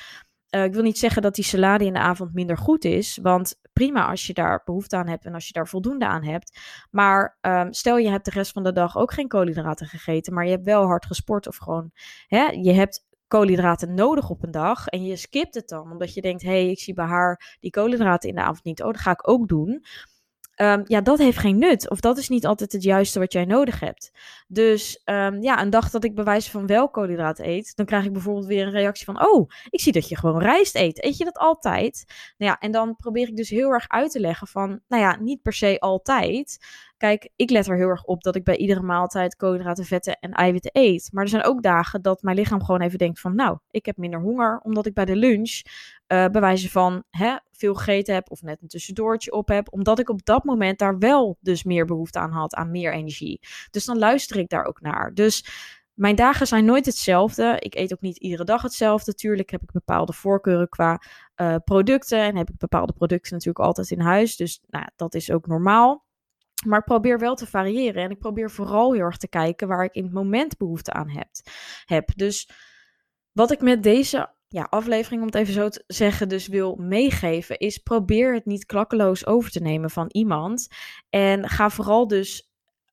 uh, 0.55 0.63
ik 0.63 0.73
wil 0.73 0.83
niet 0.83 0.99
zeggen 0.99 1.21
dat 1.21 1.35
die 1.35 1.43
salade 1.43 1.85
in 1.85 1.93
de 1.93 1.99
avond 1.99 2.33
minder 2.33 2.57
goed 2.57 2.85
is, 2.85 3.19
want 3.21 3.59
prima 3.73 4.07
als 4.07 4.27
je 4.27 4.33
daar 4.33 4.61
behoefte 4.65 4.95
aan 4.95 5.07
hebt 5.07 5.25
en 5.25 5.33
als 5.33 5.47
je 5.47 5.53
daar 5.53 5.67
voldoende 5.67 6.05
aan 6.05 6.23
hebt. 6.23 6.59
Maar 6.91 7.37
um, 7.41 7.73
stel 7.73 7.97
je 7.97 8.09
hebt 8.09 8.25
de 8.25 8.31
rest 8.31 8.51
van 8.51 8.63
de 8.63 8.71
dag 8.71 8.97
ook 8.97 9.13
geen 9.13 9.27
koolhydraten 9.27 9.87
gegeten, 9.87 10.33
maar 10.33 10.45
je 10.45 10.51
hebt 10.51 10.65
wel 10.65 10.85
hard 10.85 11.05
gesport 11.05 11.47
of 11.47 11.57
gewoon, 11.57 11.91
hè, 12.27 12.45
je 12.45 12.71
hebt 12.71 13.05
koolhydraten 13.27 13.93
nodig 13.93 14.29
op 14.29 14.43
een 14.43 14.51
dag 14.51 14.87
en 14.87 15.03
je 15.03 15.15
skipt 15.15 15.55
het 15.55 15.67
dan 15.67 15.91
omdat 15.91 16.13
je 16.13 16.21
denkt, 16.21 16.41
hé, 16.41 16.49
hey, 16.49 16.69
ik 16.69 16.79
zie 16.79 16.93
bij 16.93 17.05
haar 17.05 17.57
die 17.59 17.71
koolhydraten 17.71 18.29
in 18.29 18.35
de 18.35 18.41
avond 18.41 18.63
niet, 18.63 18.81
oh, 18.81 18.87
dat 18.87 19.01
ga 19.01 19.11
ik 19.11 19.27
ook 19.27 19.47
doen. 19.47 19.83
Um, 20.61 20.83
ja, 20.85 21.01
dat 21.01 21.17
heeft 21.17 21.37
geen 21.37 21.57
nut. 21.57 21.89
Of 21.89 21.99
dat 21.99 22.17
is 22.17 22.29
niet 22.29 22.45
altijd 22.45 22.71
het 22.71 22.83
juiste 22.83 23.19
wat 23.19 23.33
jij 23.33 23.45
nodig 23.45 23.79
hebt. 23.79 24.11
Dus 24.47 25.01
um, 25.05 25.41
ja, 25.41 25.61
een 25.61 25.69
dag 25.69 25.89
dat 25.89 26.03
ik 26.03 26.15
bewijs 26.15 26.49
van 26.49 26.67
wel 26.67 26.89
koolhydraten 26.89 27.47
eet, 27.47 27.75
dan 27.75 27.85
krijg 27.85 28.05
ik 28.05 28.13
bijvoorbeeld 28.13 28.45
weer 28.45 28.65
een 28.65 28.71
reactie 28.71 29.05
van: 29.05 29.25
Oh, 29.27 29.49
ik 29.69 29.81
zie 29.81 29.91
dat 29.91 30.09
je 30.09 30.17
gewoon 30.17 30.41
rijst 30.41 30.75
eet. 30.75 31.03
Eet 31.03 31.17
je 31.17 31.23
dat 31.23 31.37
altijd? 31.37 32.05
Nou 32.37 32.51
ja, 32.51 32.59
en 32.59 32.71
dan 32.71 32.95
probeer 32.95 33.27
ik 33.27 33.35
dus 33.35 33.49
heel 33.49 33.69
erg 33.69 33.87
uit 33.87 34.11
te 34.11 34.19
leggen 34.19 34.47
van: 34.47 34.81
Nou 34.87 35.01
ja, 35.03 35.17
niet 35.19 35.41
per 35.41 35.53
se 35.53 35.79
altijd. 35.79 36.57
Kijk, 37.01 37.29
ik 37.35 37.49
let 37.49 37.67
er 37.67 37.77
heel 37.77 37.87
erg 37.87 38.03
op 38.03 38.23
dat 38.23 38.35
ik 38.35 38.43
bij 38.43 38.57
iedere 38.57 38.81
maaltijd 38.81 39.35
koolhydraten, 39.35 39.85
vetten 39.85 40.19
en 40.19 40.31
eiwitten 40.31 40.71
eet. 40.73 41.09
Maar 41.11 41.23
er 41.23 41.29
zijn 41.29 41.43
ook 41.43 41.63
dagen 41.63 42.01
dat 42.01 42.21
mijn 42.21 42.35
lichaam 42.35 42.63
gewoon 42.63 42.81
even 42.81 42.97
denkt 42.97 43.19
van, 43.19 43.35
nou, 43.35 43.57
ik 43.71 43.85
heb 43.85 43.97
minder 43.97 44.19
honger, 44.19 44.59
omdat 44.63 44.85
ik 44.85 44.93
bij 44.93 45.05
de 45.05 45.15
lunch 45.15 45.61
uh, 46.07 46.25
bewijzen 46.25 46.69
van 46.69 47.03
hè, 47.09 47.35
veel 47.51 47.73
gegeten 47.73 48.13
heb 48.13 48.31
of 48.31 48.41
net 48.41 48.61
een 48.61 48.67
tussendoortje 48.67 49.31
op 49.31 49.47
heb, 49.47 49.73
omdat 49.73 49.99
ik 49.99 50.09
op 50.09 50.25
dat 50.25 50.43
moment 50.43 50.79
daar 50.79 50.97
wel 50.97 51.37
dus 51.39 51.63
meer 51.63 51.85
behoefte 51.85 52.19
aan 52.19 52.31
had, 52.31 52.53
aan 52.55 52.71
meer 52.71 52.93
energie. 52.93 53.39
Dus 53.71 53.85
dan 53.85 53.97
luister 53.97 54.37
ik 54.37 54.49
daar 54.49 54.65
ook 54.65 54.81
naar. 54.81 55.13
Dus 55.13 55.45
mijn 55.93 56.15
dagen 56.15 56.47
zijn 56.47 56.65
nooit 56.65 56.85
hetzelfde. 56.85 57.55
Ik 57.59 57.75
eet 57.75 57.93
ook 57.93 58.01
niet 58.01 58.17
iedere 58.17 58.43
dag 58.43 58.61
hetzelfde. 58.61 59.13
Tuurlijk 59.13 59.49
heb 59.49 59.61
ik 59.61 59.71
bepaalde 59.71 60.13
voorkeuren 60.13 60.69
qua 60.69 61.01
uh, 61.35 61.55
producten. 61.63 62.19
En 62.19 62.37
heb 62.37 62.49
ik 62.49 62.57
bepaalde 62.57 62.93
producten 62.93 63.31
natuurlijk 63.31 63.65
altijd 63.65 63.91
in 63.91 63.99
huis. 63.99 64.35
Dus 64.35 64.61
nou, 64.69 64.85
dat 64.95 65.13
is 65.13 65.31
ook 65.31 65.47
normaal. 65.47 66.09
Maar 66.65 66.83
probeer 66.83 67.19
wel 67.19 67.35
te 67.35 67.47
variëren. 67.47 68.03
En 68.03 68.09
ik 68.09 68.19
probeer 68.19 68.51
vooral 68.51 68.93
heel 68.93 69.01
erg 69.01 69.17
te 69.17 69.29
kijken 69.29 69.67
waar 69.67 69.83
ik 69.83 69.93
in 69.93 70.03
het 70.03 70.13
moment 70.13 70.57
behoefte 70.57 70.93
aan 70.93 71.09
heb. 71.09 71.29
heb. 71.85 72.09
Dus 72.15 72.49
wat 73.31 73.51
ik 73.51 73.61
met 73.61 73.83
deze 73.83 74.29
ja, 74.47 74.67
aflevering, 74.69 75.21
om 75.21 75.27
het 75.27 75.35
even 75.35 75.53
zo 75.53 75.69
te 75.69 75.83
zeggen, 75.87 76.29
dus 76.29 76.47
wil 76.47 76.75
meegeven, 76.75 77.57
is 77.57 77.77
probeer 77.77 78.33
het 78.33 78.45
niet 78.45 78.65
klakkeloos 78.65 79.25
over 79.25 79.51
te 79.51 79.61
nemen 79.61 79.89
van 79.89 80.05
iemand. 80.11 80.67
En 81.09 81.49
ga 81.49 81.69
vooral 81.69 82.07
dus 82.07 82.51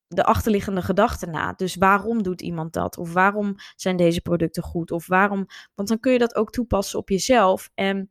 de 0.09 0.25
achterliggende 0.25 0.83
gedachten 0.83 1.31
na. 1.31 1.53
Dus 1.53 1.77
waarom 1.77 2.23
doet 2.23 2.43
iemand 2.43 2.73
dat? 2.73 2.99
Of 2.99 3.13
waarom 3.13 3.55
zijn 3.77 3.97
deze 3.97 4.21
producten 4.21 4.63
goed? 4.63 4.91
Of 4.91 5.07
waarom? 5.07 5.47
Want 5.75 5.89
dan 5.89 6.01
kun 6.01 6.13
je 6.13 6.19
dat 6.19 6.35
ook 6.35 6.51
toepassen 6.51 6.99
op 6.99 7.09
jezelf. 7.09 7.71
En 7.75 8.11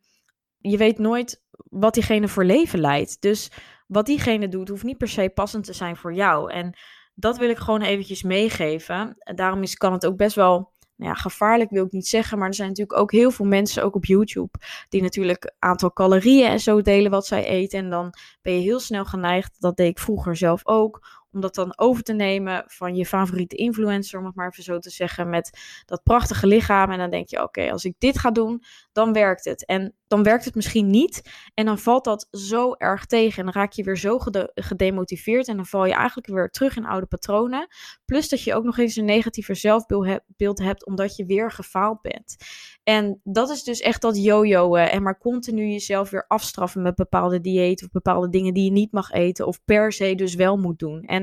je 0.57 0.77
weet 0.77 0.97
nooit 0.97 1.43
wat 1.69 1.93
diegene 1.93 2.27
voor 2.27 2.45
leven 2.45 2.79
leidt. 2.79 3.21
Dus 3.21 3.51
wat 3.87 4.05
diegene 4.05 4.47
doet, 4.47 4.69
hoeft 4.69 4.83
niet 4.83 4.97
per 4.97 5.07
se 5.07 5.31
passend 5.33 5.63
te 5.63 5.73
zijn 5.73 5.97
voor 5.97 6.13
jou. 6.13 6.51
En 6.51 6.77
dat 7.13 7.37
wil 7.37 7.49
ik 7.49 7.57
gewoon 7.57 7.81
eventjes 7.81 8.23
meegeven. 8.23 9.15
Daarom 9.35 9.61
is, 9.61 9.75
kan 9.75 9.93
het 9.93 10.05
ook 10.05 10.17
best 10.17 10.35
wel 10.35 10.75
nou 10.97 11.11
ja, 11.11 11.15
gevaarlijk 11.15 11.69
wil 11.69 11.85
ik 11.85 11.91
niet 11.91 12.07
zeggen, 12.07 12.37
maar 12.37 12.47
er 12.47 12.53
zijn 12.53 12.67
natuurlijk 12.67 12.99
ook 12.99 13.11
heel 13.11 13.31
veel 13.31 13.45
mensen, 13.45 13.83
ook 13.83 13.95
op 13.95 14.05
YouTube, 14.05 14.59
die 14.89 15.01
natuurlijk 15.01 15.53
aantal 15.59 15.93
calorieën 15.93 16.47
en 16.47 16.59
zo 16.59 16.81
delen 16.81 17.11
wat 17.11 17.25
zij 17.25 17.45
eten. 17.45 17.79
En 17.79 17.89
dan 17.89 18.13
ben 18.41 18.53
je 18.53 18.59
heel 18.59 18.79
snel 18.79 19.05
geneigd, 19.05 19.55
dat 19.59 19.77
deed 19.77 19.89
ik 19.89 19.99
vroeger 19.99 20.35
zelf 20.35 20.61
ook, 20.65 21.07
om 21.31 21.41
dat 21.41 21.55
dan 21.55 21.77
over 21.77 22.03
te 22.03 22.13
nemen 22.13 22.63
van 22.67 22.95
je 22.95 23.05
favoriete 23.05 23.55
influencer, 23.55 24.19
om 24.19 24.25
het 24.25 24.35
maar 24.35 24.47
even 24.47 24.63
zo 24.63 24.79
te 24.79 24.89
zeggen, 24.89 25.29
met 25.29 25.59
dat 25.85 26.03
prachtige 26.03 26.47
lichaam. 26.47 26.91
En 26.91 26.97
dan 26.97 27.09
denk 27.09 27.29
je, 27.29 27.43
oké, 27.43 27.71
als 27.71 27.85
ik 27.85 27.95
dit 27.97 28.19
ga 28.19 28.31
doen, 28.31 28.63
dan 28.91 29.13
werkt 29.13 29.45
het. 29.45 29.65
En 29.65 29.95
dan 30.07 30.23
werkt 30.23 30.45
het 30.45 30.55
misschien 30.55 30.89
niet. 30.89 31.21
En 31.53 31.65
dan 31.65 31.77
valt 31.77 32.03
dat 32.03 32.27
zo 32.31 32.73
erg 32.73 33.05
tegen. 33.05 33.37
En 33.37 33.43
dan 33.43 33.53
raak 33.53 33.71
je 33.71 33.83
weer 33.83 33.97
zo 33.97 34.19
gedemotiveerd. 34.53 35.47
En 35.47 35.55
dan 35.55 35.65
val 35.65 35.85
je 35.85 35.93
eigenlijk 35.93 36.27
weer 36.27 36.49
terug 36.49 36.75
in 36.75 36.85
oude 36.85 37.05
patronen. 37.05 37.67
Plus 38.05 38.29
dat 38.29 38.43
je 38.43 38.53
ook 38.53 38.63
nog 38.63 38.77
eens 38.77 38.95
een 38.95 39.05
negatieve 39.05 39.53
zelfbeeld 39.53 40.59
hebt, 40.59 40.85
omdat 40.85 41.15
je 41.15 41.25
weer 41.25 41.51
gefaald 41.51 42.01
bent. 42.01 42.35
En 42.83 43.21
dat 43.23 43.49
is 43.49 43.63
dus 43.63 43.79
echt 43.79 44.01
dat 44.01 44.23
yo-yoen. 44.23 44.77
En 44.77 45.03
maar 45.03 45.17
continu 45.17 45.67
jezelf 45.67 46.09
weer 46.09 46.25
afstraffen 46.27 46.81
met 46.81 46.95
bepaalde 46.95 47.41
diëten 47.41 47.85
of 47.85 47.91
bepaalde 47.91 48.29
dingen 48.29 48.53
die 48.53 48.63
je 48.63 48.71
niet 48.71 48.91
mag 48.91 49.11
eten. 49.11 49.47
Of 49.47 49.63
per 49.65 49.91
se 49.91 50.15
dus 50.15 50.35
wel 50.35 50.57
moet 50.57 50.79
doen. 50.79 51.01
En 51.01 51.16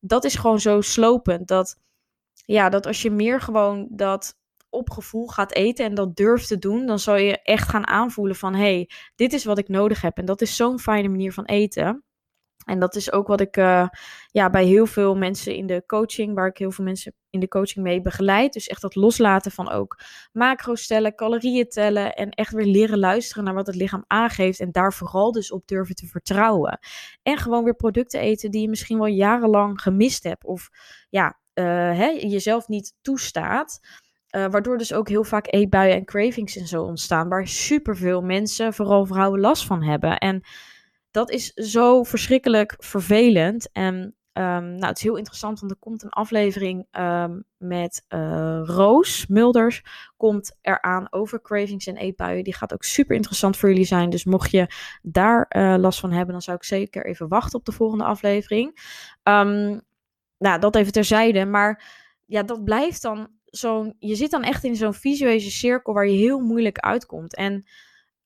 dat 0.00 0.24
is 0.24 0.34
gewoon 0.34 0.60
zo 0.60 0.80
slopend. 0.80 1.48
Dat, 1.48 1.76
ja, 2.44 2.68
dat 2.68 2.86
als 2.86 3.02
je 3.02 3.10
meer 3.10 3.40
gewoon 3.40 3.88
dat 3.90 4.38
op 4.70 4.90
gevoel 4.90 5.26
gaat 5.26 5.52
eten 5.52 5.84
en 5.84 5.94
dat 5.94 6.16
durft 6.16 6.48
te 6.48 6.58
doen, 6.58 6.86
dan 6.86 6.98
zal 6.98 7.16
je 7.16 7.42
echt 7.42 7.68
gaan 7.68 7.86
aanvoelen 7.86 8.36
van 8.36 8.54
hé, 8.54 8.60
hey, 8.60 8.90
dit 9.14 9.32
is 9.32 9.44
wat 9.44 9.58
ik 9.58 9.68
nodig 9.68 10.00
heb. 10.00 10.18
En 10.18 10.24
dat 10.24 10.40
is 10.40 10.56
zo'n 10.56 10.78
fijne 10.78 11.08
manier 11.08 11.32
van 11.32 11.44
eten. 11.44 12.04
En 12.66 12.78
dat 12.78 12.94
is 12.94 13.12
ook 13.12 13.26
wat 13.26 13.40
ik 13.40 13.56
uh, 13.56 13.88
ja, 14.30 14.50
bij 14.50 14.64
heel 14.64 14.86
veel 14.86 15.16
mensen 15.16 15.54
in 15.54 15.66
de 15.66 15.82
coaching, 15.86 16.34
waar 16.34 16.46
ik 16.46 16.58
heel 16.58 16.70
veel 16.70 16.84
mensen 16.84 17.14
in 17.30 17.40
de 17.40 17.48
coaching 17.48 17.84
mee 17.84 18.00
begeleid. 18.00 18.52
Dus 18.52 18.66
echt 18.66 18.80
dat 18.80 18.94
loslaten 18.94 19.50
van 19.50 19.70
ook 19.70 19.98
macro's 20.32 20.82
stellen, 20.82 21.14
calorieën 21.14 21.68
tellen 21.68 22.14
en 22.14 22.30
echt 22.30 22.52
weer 22.52 22.66
leren 22.66 22.98
luisteren 22.98 23.44
naar 23.44 23.54
wat 23.54 23.66
het 23.66 23.76
lichaam 23.76 24.04
aangeeft. 24.06 24.60
En 24.60 24.72
daar 24.72 24.92
vooral 24.92 25.32
dus 25.32 25.52
op 25.52 25.66
durven 25.66 25.94
te 25.94 26.06
vertrouwen. 26.06 26.78
En 27.22 27.36
gewoon 27.36 27.64
weer 27.64 27.74
producten 27.74 28.20
eten 28.20 28.50
die 28.50 28.60
je 28.60 28.68
misschien 28.68 28.98
wel 28.98 29.06
jarenlang 29.06 29.80
gemist 29.80 30.22
hebt. 30.22 30.44
Of 30.44 30.68
ja, 31.10 31.38
uh, 31.54 31.64
hè, 31.98 32.06
jezelf 32.06 32.68
niet 32.68 32.94
toestaat. 33.00 33.80
Uh, 34.36 34.46
waardoor 34.50 34.78
dus 34.78 34.92
ook 34.92 35.08
heel 35.08 35.24
vaak 35.24 35.46
eetbuien 35.52 35.94
en 35.94 36.04
cravings 36.04 36.56
en 36.56 36.66
zo 36.66 36.82
ontstaan. 36.82 37.28
Waar 37.28 37.46
superveel 37.46 38.22
mensen, 38.22 38.74
vooral 38.74 39.06
vrouwen, 39.06 39.40
last 39.40 39.66
van 39.66 39.82
hebben. 39.82 40.18
En 40.18 40.42
dat 41.16 41.30
is 41.30 41.52
zo 41.52 42.02
verschrikkelijk 42.02 42.74
vervelend. 42.78 43.72
En 43.72 43.94
um, 44.32 44.74
nou, 44.74 44.86
het 44.86 44.96
is 44.96 45.02
heel 45.02 45.16
interessant, 45.16 45.60
want 45.60 45.72
er 45.72 45.78
komt 45.78 46.02
een 46.02 46.10
aflevering 46.10 46.86
um, 46.90 47.44
met 47.56 48.04
uh, 48.08 48.60
Roos 48.64 49.26
Mulders. 49.26 49.82
Komt 50.16 50.56
eraan 50.60 51.12
over 51.12 51.42
cravings 51.42 51.86
en 51.86 51.96
eetbuien. 51.96 52.44
Die 52.44 52.54
gaat 52.54 52.72
ook 52.72 52.84
super 52.84 53.16
interessant 53.16 53.56
voor 53.56 53.68
jullie 53.68 53.84
zijn. 53.84 54.10
Dus 54.10 54.24
mocht 54.24 54.50
je 54.50 54.66
daar 55.02 55.46
uh, 55.56 55.74
last 55.78 56.00
van 56.00 56.12
hebben, 56.12 56.32
dan 56.32 56.42
zou 56.42 56.56
ik 56.56 56.64
zeker 56.64 57.06
even 57.06 57.28
wachten 57.28 57.58
op 57.58 57.64
de 57.64 57.72
volgende 57.72 58.04
aflevering. 58.04 58.66
Um, 59.22 59.80
nou, 60.38 60.60
dat 60.60 60.76
even 60.76 60.92
terzijde. 60.92 61.44
Maar 61.44 61.84
ja, 62.24 62.42
dat 62.42 62.64
blijft 62.64 63.02
dan 63.02 63.28
zo'n. 63.44 63.96
Je 63.98 64.14
zit 64.14 64.30
dan 64.30 64.42
echt 64.42 64.64
in 64.64 64.76
zo'n 64.76 64.94
visuele 64.94 65.40
cirkel 65.40 65.92
waar 65.92 66.06
je 66.06 66.16
heel 66.16 66.40
moeilijk 66.40 66.78
uitkomt. 66.78 67.34
En 67.34 67.64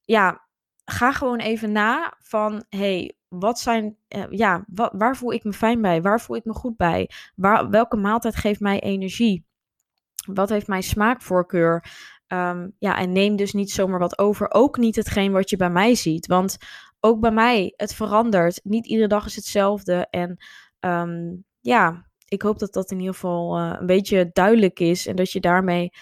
ja, 0.04 0.48
ga 0.90 1.12
gewoon 1.12 1.38
even 1.38 1.72
na 1.72 2.14
van, 2.18 2.64
hey, 2.68 3.14
wat 3.28 3.58
zijn, 3.58 3.96
uh, 4.08 4.24
ja, 4.30 4.64
wat, 4.66 4.92
waar 4.96 5.16
voel 5.16 5.32
ik 5.32 5.44
me 5.44 5.52
fijn 5.52 5.80
bij? 5.80 6.02
Waar 6.02 6.20
voel 6.20 6.36
ik 6.36 6.44
me 6.44 6.52
goed 6.52 6.76
bij? 6.76 7.10
Waar, 7.34 7.70
welke 7.70 7.96
maaltijd 7.96 8.36
geeft 8.36 8.60
mij 8.60 8.80
energie? 8.80 9.44
Wat 10.26 10.48
heeft 10.48 10.66
mijn 10.66 10.82
smaakvoorkeur? 10.82 11.84
Um, 12.28 12.72
ja, 12.78 12.96
en 12.96 13.12
neem 13.12 13.36
dus 13.36 13.52
niet 13.52 13.70
zomaar 13.70 13.98
wat 13.98 14.18
over. 14.18 14.50
Ook 14.50 14.76
niet 14.76 14.96
hetgeen 14.96 15.32
wat 15.32 15.50
je 15.50 15.56
bij 15.56 15.70
mij 15.70 15.94
ziet. 15.94 16.26
Want 16.26 16.56
ook 17.00 17.20
bij 17.20 17.30
mij, 17.30 17.72
het 17.76 17.94
verandert. 17.94 18.60
Niet 18.64 18.86
iedere 18.86 19.08
dag 19.08 19.26
is 19.26 19.36
hetzelfde. 19.36 20.06
En 20.10 20.36
um, 20.80 21.44
ja, 21.60 22.06
ik 22.28 22.42
hoop 22.42 22.58
dat 22.58 22.72
dat 22.72 22.90
in 22.90 22.98
ieder 22.98 23.14
geval 23.14 23.58
uh, 23.58 23.76
een 23.78 23.86
beetje 23.86 24.30
duidelijk 24.32 24.80
is. 24.80 25.06
En 25.06 25.16
dat 25.16 25.32
je 25.32 25.40
daarmee 25.40 25.92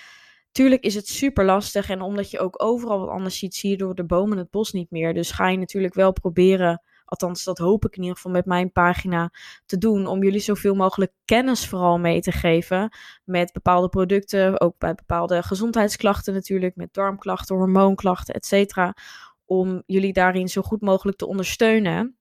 Tuurlijk 0.59 0.85
is 0.85 0.95
het 0.95 1.09
super 1.09 1.45
lastig 1.45 1.91
en 1.91 2.01
omdat 2.01 2.31
je 2.31 2.39
ook 2.39 2.63
overal 2.63 2.99
wat 2.99 3.09
anders 3.09 3.39
ziet, 3.39 3.55
zie 3.55 3.71
je 3.71 3.77
door 3.77 3.95
de 3.95 4.05
bomen 4.05 4.39
het 4.39 4.51
bos 4.51 4.73
niet 4.73 4.91
meer. 4.91 5.15
Dus 5.15 5.31
ga 5.31 5.49
je 5.49 5.59
natuurlijk 5.59 5.95
wel 5.95 6.13
proberen, 6.13 6.83
althans 7.05 7.45
dat 7.45 7.59
hoop 7.59 7.85
ik 7.85 7.97
in 7.97 8.01
ieder 8.03 8.17
geval 8.17 8.33
met 8.33 8.45
mijn 8.45 8.73
pagina 8.73 9.31
te 9.67 9.79
doen, 9.79 10.07
om 10.07 10.23
jullie 10.23 10.41
zoveel 10.41 10.75
mogelijk 10.75 11.13
kennis 11.25 11.69
vooral 11.69 11.99
mee 11.99 12.21
te 12.21 12.33
geven 12.33 12.97
met 13.25 13.53
bepaalde 13.53 13.89
producten, 13.89 14.61
ook 14.61 14.79
bij 14.79 14.95
bepaalde 14.95 15.43
gezondheidsklachten 15.43 16.35
natuurlijk, 16.35 16.77
met 16.77 16.95
darmklachten, 16.95 17.57
hormoonklachten, 17.57 18.35
etc. 18.35 18.93
Om 19.45 19.83
jullie 19.87 20.13
daarin 20.13 20.49
zo 20.49 20.63
goed 20.63 20.81
mogelijk 20.81 21.19
te 21.19 21.27
ondersteunen. 21.27 22.19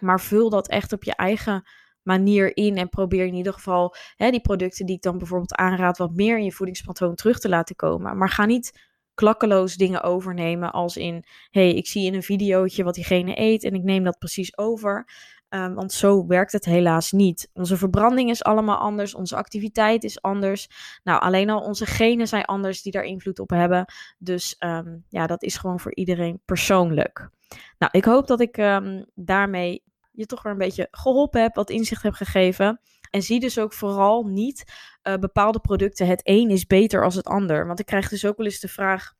Maar 0.00 0.20
vul 0.20 0.50
dat 0.50 0.68
echt 0.68 0.92
op 0.92 1.04
je 1.04 1.14
eigen 1.14 1.64
manier 2.02 2.56
in. 2.56 2.76
En 2.76 2.88
probeer 2.88 3.26
in 3.26 3.34
ieder 3.34 3.52
geval 3.52 3.94
hè, 4.16 4.30
die 4.30 4.40
producten 4.40 4.86
die 4.86 4.96
ik 4.96 5.02
dan 5.02 5.18
bijvoorbeeld 5.18 5.54
aanraad, 5.54 5.98
wat 5.98 6.14
meer 6.14 6.38
in 6.38 6.44
je 6.44 6.52
voedingspatroon 6.52 7.14
terug 7.14 7.38
te 7.38 7.48
laten 7.48 7.76
komen. 7.76 8.16
Maar 8.16 8.28
ga 8.28 8.44
niet 8.44 8.88
klakkeloos 9.14 9.74
dingen 9.74 10.02
overnemen 10.02 10.72
als 10.72 10.96
in, 10.96 11.24
hey, 11.50 11.74
ik 11.74 11.86
zie 11.86 12.06
in 12.06 12.14
een 12.14 12.22
videootje 12.22 12.84
wat 12.84 12.94
diegene 12.94 13.38
eet 13.38 13.64
en 13.64 13.74
ik 13.74 13.82
neem 13.82 14.04
dat 14.04 14.18
precies 14.18 14.58
over. 14.58 15.08
Um, 15.54 15.74
want 15.74 15.92
zo 15.92 16.26
werkt 16.26 16.52
het 16.52 16.64
helaas 16.64 17.12
niet. 17.12 17.50
Onze 17.52 17.76
verbranding 17.76 18.30
is 18.30 18.44
allemaal 18.44 18.76
anders, 18.76 19.14
onze 19.14 19.36
activiteit 19.36 20.04
is 20.04 20.22
anders. 20.22 20.68
Nou, 21.04 21.20
alleen 21.20 21.50
al 21.50 21.60
onze 21.60 21.86
genen 21.86 22.28
zijn 22.28 22.44
anders 22.44 22.82
die 22.82 22.92
daar 22.92 23.04
invloed 23.04 23.38
op 23.38 23.50
hebben. 23.50 23.84
Dus 24.18 24.56
um, 24.58 25.04
ja, 25.08 25.26
dat 25.26 25.42
is 25.42 25.56
gewoon 25.56 25.80
voor 25.80 25.94
iedereen 25.94 26.40
persoonlijk. 26.44 27.30
Nou, 27.78 27.92
ik 27.92 28.04
hoop 28.04 28.26
dat 28.26 28.40
ik 28.40 28.56
um, 28.56 29.04
daarmee 29.14 29.82
je 30.20 30.26
toch 30.26 30.42
weer 30.42 30.52
een 30.52 30.58
beetje 30.58 30.88
geholpen 30.90 31.40
hebt, 31.40 31.56
wat 31.56 31.70
inzicht 31.70 32.02
hebt 32.02 32.16
gegeven. 32.16 32.80
En 33.10 33.22
zie 33.22 33.40
dus 33.40 33.58
ook 33.58 33.72
vooral 33.72 34.24
niet 34.24 34.64
uh, 35.08 35.14
bepaalde 35.14 35.60
producten. 35.60 36.06
Het 36.06 36.20
een 36.24 36.50
is 36.50 36.66
beter 36.66 37.04
als 37.04 37.14
het 37.14 37.26
ander. 37.26 37.66
Want 37.66 37.80
ik 37.80 37.86
krijg 37.86 38.08
dus 38.08 38.24
ook 38.24 38.36
wel 38.36 38.46
eens 38.46 38.60
de 38.60 38.68
vraag. 38.68 39.12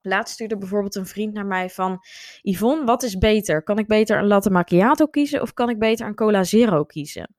Laatst 0.00 0.34
stuurde 0.34 0.58
bijvoorbeeld 0.58 0.94
een 0.94 1.06
vriend 1.06 1.32
naar 1.32 1.46
mij 1.46 1.70
van... 1.70 1.98
Yvonne, 2.40 2.84
wat 2.84 3.02
is 3.02 3.18
beter? 3.18 3.62
Kan 3.62 3.78
ik 3.78 3.86
beter 3.86 4.18
een 4.18 4.26
latte 4.26 4.50
macchiato 4.50 5.06
kiezen 5.06 5.42
of 5.42 5.52
kan 5.52 5.68
ik 5.68 5.78
beter 5.78 6.06
een 6.06 6.14
cola 6.14 6.44
zero 6.44 6.84
kiezen? 6.84 7.34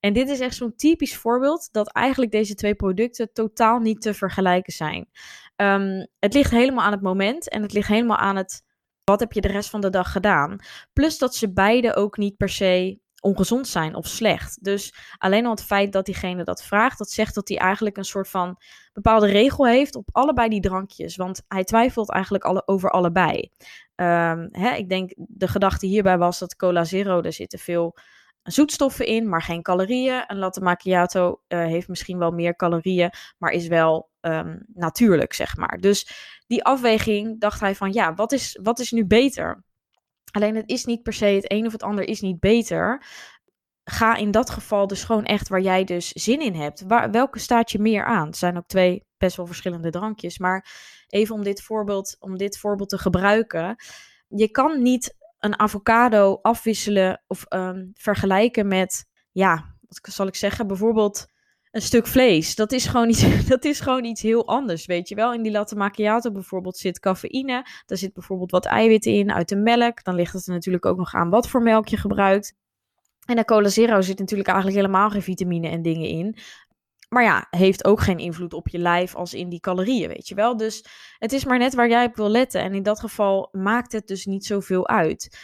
En 0.00 0.12
dit 0.12 0.28
is 0.28 0.40
echt 0.40 0.54
zo'n 0.54 0.76
typisch 0.76 1.16
voorbeeld 1.16 1.68
dat 1.72 1.92
eigenlijk 1.92 2.32
deze 2.32 2.54
twee 2.54 2.74
producten 2.74 3.32
totaal 3.32 3.78
niet 3.78 4.00
te 4.00 4.14
vergelijken 4.14 4.72
zijn. 4.72 5.08
Um, 5.56 6.06
het 6.18 6.34
ligt 6.34 6.50
helemaal 6.50 6.84
aan 6.84 6.92
het 6.92 7.02
moment 7.02 7.48
en 7.48 7.62
het 7.62 7.72
ligt 7.72 7.88
helemaal 7.88 8.16
aan 8.16 8.36
het 8.36 8.63
wat 9.04 9.20
heb 9.20 9.32
je 9.32 9.40
de 9.40 9.48
rest 9.48 9.70
van 9.70 9.80
de 9.80 9.90
dag 9.90 10.12
gedaan? 10.12 10.58
Plus 10.92 11.18
dat 11.18 11.34
ze 11.34 11.52
beide 11.52 11.94
ook 11.94 12.16
niet 12.16 12.36
per 12.36 12.48
se 12.48 13.02
ongezond 13.20 13.68
zijn 13.68 13.94
of 13.94 14.06
slecht. 14.06 14.64
Dus 14.64 14.94
alleen 15.18 15.44
al 15.44 15.50
het 15.50 15.64
feit 15.64 15.92
dat 15.92 16.04
diegene 16.04 16.44
dat 16.44 16.62
vraagt, 16.62 16.98
dat 16.98 17.10
zegt 17.10 17.34
dat 17.34 17.48
hij 17.48 17.58
eigenlijk 17.58 17.96
een 17.96 18.04
soort 18.04 18.28
van 18.28 18.56
bepaalde 18.92 19.26
regel 19.26 19.66
heeft 19.66 19.94
op 19.94 20.08
allebei 20.12 20.48
die 20.48 20.60
drankjes. 20.60 21.16
Want 21.16 21.42
hij 21.48 21.64
twijfelt 21.64 22.10
eigenlijk 22.10 22.44
alle, 22.44 22.62
over 22.66 22.90
allebei. 22.90 23.50
Um, 23.96 24.48
hè, 24.50 24.74
ik 24.74 24.88
denk 24.88 25.12
de 25.16 25.48
gedachte 25.48 25.86
hierbij 25.86 26.18
was 26.18 26.38
dat 26.38 26.56
cola 26.56 26.84
zero, 26.84 27.22
er 27.22 27.32
zitten 27.32 27.58
veel 27.58 27.96
zoetstoffen 28.42 29.06
in, 29.06 29.28
maar 29.28 29.42
geen 29.42 29.62
calorieën. 29.62 30.24
Een 30.26 30.38
latte 30.38 30.60
macchiato 30.60 31.40
uh, 31.48 31.58
heeft 31.58 31.88
misschien 31.88 32.18
wel 32.18 32.30
meer 32.30 32.56
calorieën, 32.56 33.10
maar 33.38 33.50
is 33.50 33.66
wel 33.66 34.10
um, 34.26 34.64
natuurlijk, 34.74 35.32
zeg 35.32 35.56
maar. 35.56 35.80
Dus 35.80 36.08
die 36.46 36.64
afweging 36.64 37.40
dacht 37.40 37.60
hij 37.60 37.74
van, 37.74 37.92
ja, 37.92 38.14
wat 38.14 38.32
is, 38.32 38.58
wat 38.62 38.78
is 38.78 38.90
nu 38.90 39.06
beter? 39.06 39.64
Alleen 40.30 40.56
het 40.56 40.68
is 40.68 40.84
niet 40.84 41.02
per 41.02 41.12
se 41.12 41.24
het 41.24 41.52
een 41.52 41.66
of 41.66 41.72
het 41.72 41.82
ander 41.82 42.08
is 42.08 42.20
niet 42.20 42.40
beter. 42.40 43.06
ga 43.84 44.16
in 44.16 44.30
dat 44.30 44.50
geval 44.50 44.86
dus 44.86 45.04
gewoon 45.04 45.24
echt 45.24 45.48
waar 45.48 45.60
jij 45.60 45.84
dus 45.84 46.08
zin 46.08 46.40
in 46.40 46.54
hebt. 46.54 46.82
Waar, 46.86 47.10
welke 47.10 47.38
staat 47.38 47.70
je 47.70 47.78
meer 47.78 48.04
aan? 48.04 48.26
Het 48.26 48.36
zijn 48.36 48.56
ook 48.56 48.66
twee 48.66 49.04
best 49.16 49.36
wel 49.36 49.46
verschillende 49.46 49.90
drankjes. 49.90 50.38
Maar 50.38 50.66
even 51.08 51.34
om 51.34 51.42
dit 51.42 51.62
voorbeeld, 51.62 52.16
om 52.18 52.36
dit 52.36 52.58
voorbeeld 52.58 52.88
te 52.88 52.98
gebruiken. 52.98 53.76
Je 54.28 54.50
kan 54.50 54.82
niet 54.82 55.16
een 55.38 55.58
avocado 55.58 56.38
afwisselen 56.42 57.22
of 57.26 57.44
um, 57.48 57.90
vergelijken 57.94 58.68
met, 58.68 59.06
ja, 59.32 59.76
wat 59.80 60.12
zal 60.12 60.26
ik 60.26 60.34
zeggen, 60.34 60.66
bijvoorbeeld 60.66 61.26
een 61.74 61.82
stuk 61.82 62.06
vlees. 62.06 62.54
Dat 62.54 62.72
is, 62.72 62.86
gewoon 62.86 63.08
iets, 63.08 63.46
dat 63.46 63.64
is 63.64 63.80
gewoon 63.80 64.04
iets 64.04 64.22
heel 64.22 64.46
anders, 64.46 64.86
weet 64.86 65.08
je 65.08 65.14
wel. 65.14 65.32
In 65.32 65.42
die 65.42 65.52
latte 65.52 65.76
macchiato 65.76 66.30
bijvoorbeeld 66.30 66.76
zit 66.76 67.00
cafeïne. 67.00 67.66
Daar 67.86 67.98
zit 67.98 68.12
bijvoorbeeld 68.12 68.50
wat 68.50 68.64
eiwitten 68.64 69.12
in 69.12 69.32
uit 69.32 69.48
de 69.48 69.56
melk. 69.56 70.04
Dan 70.04 70.14
ligt 70.14 70.32
het 70.32 70.46
er 70.46 70.52
natuurlijk 70.52 70.86
ook 70.86 70.96
nog 70.96 71.14
aan 71.14 71.30
wat 71.30 71.48
voor 71.48 71.62
melk 71.62 71.88
je 71.88 71.96
gebruikt. 71.96 72.54
En 73.26 73.36
de 73.36 73.44
cola 73.44 73.68
zero 73.68 74.00
zit 74.00 74.18
natuurlijk 74.18 74.48
eigenlijk 74.48 74.78
helemaal 74.78 75.10
geen 75.10 75.22
vitamine 75.22 75.68
en 75.68 75.82
dingen 75.82 76.08
in. 76.08 76.36
Maar 77.08 77.22
ja, 77.22 77.46
heeft 77.50 77.84
ook 77.84 78.00
geen 78.00 78.18
invloed 78.18 78.52
op 78.52 78.68
je 78.68 78.78
lijf 78.78 79.14
als 79.14 79.34
in 79.34 79.48
die 79.48 79.60
calorieën, 79.60 80.08
weet 80.08 80.28
je 80.28 80.34
wel. 80.34 80.56
Dus 80.56 80.84
het 81.18 81.32
is 81.32 81.44
maar 81.44 81.58
net 81.58 81.74
waar 81.74 81.88
jij 81.88 82.04
op 82.04 82.16
wil 82.16 82.28
letten. 82.28 82.60
En 82.60 82.74
in 82.74 82.82
dat 82.82 83.00
geval 83.00 83.48
maakt 83.52 83.92
het 83.92 84.06
dus 84.06 84.24
niet 84.24 84.46
zoveel 84.46 84.88
uit. 84.88 85.38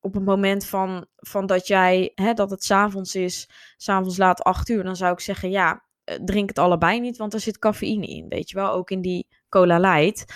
Op 0.00 0.14
het 0.14 0.24
moment 0.24 0.66
van, 0.66 1.06
van 1.16 1.46
dat 1.46 1.66
jij, 1.66 2.12
hè, 2.14 2.32
dat 2.32 2.50
het 2.50 2.64
s'avonds 2.64 3.14
is, 3.14 3.48
s'avonds 3.76 4.16
laat 4.16 4.42
8 4.42 4.68
uur, 4.68 4.82
dan 4.84 4.96
zou 4.96 5.12
ik 5.12 5.20
zeggen, 5.20 5.50
ja, 5.50 5.84
eh, 6.04 6.16
drink 6.24 6.48
het 6.48 6.58
allebei 6.58 7.00
niet, 7.00 7.16
want 7.16 7.34
er 7.34 7.40
zit 7.40 7.58
cafeïne 7.58 8.06
in, 8.06 8.28
weet 8.28 8.50
je 8.50 8.56
wel. 8.56 8.70
Ook 8.70 8.90
in 8.90 9.00
die 9.00 9.26
cola 9.48 9.78
light. 9.78 10.34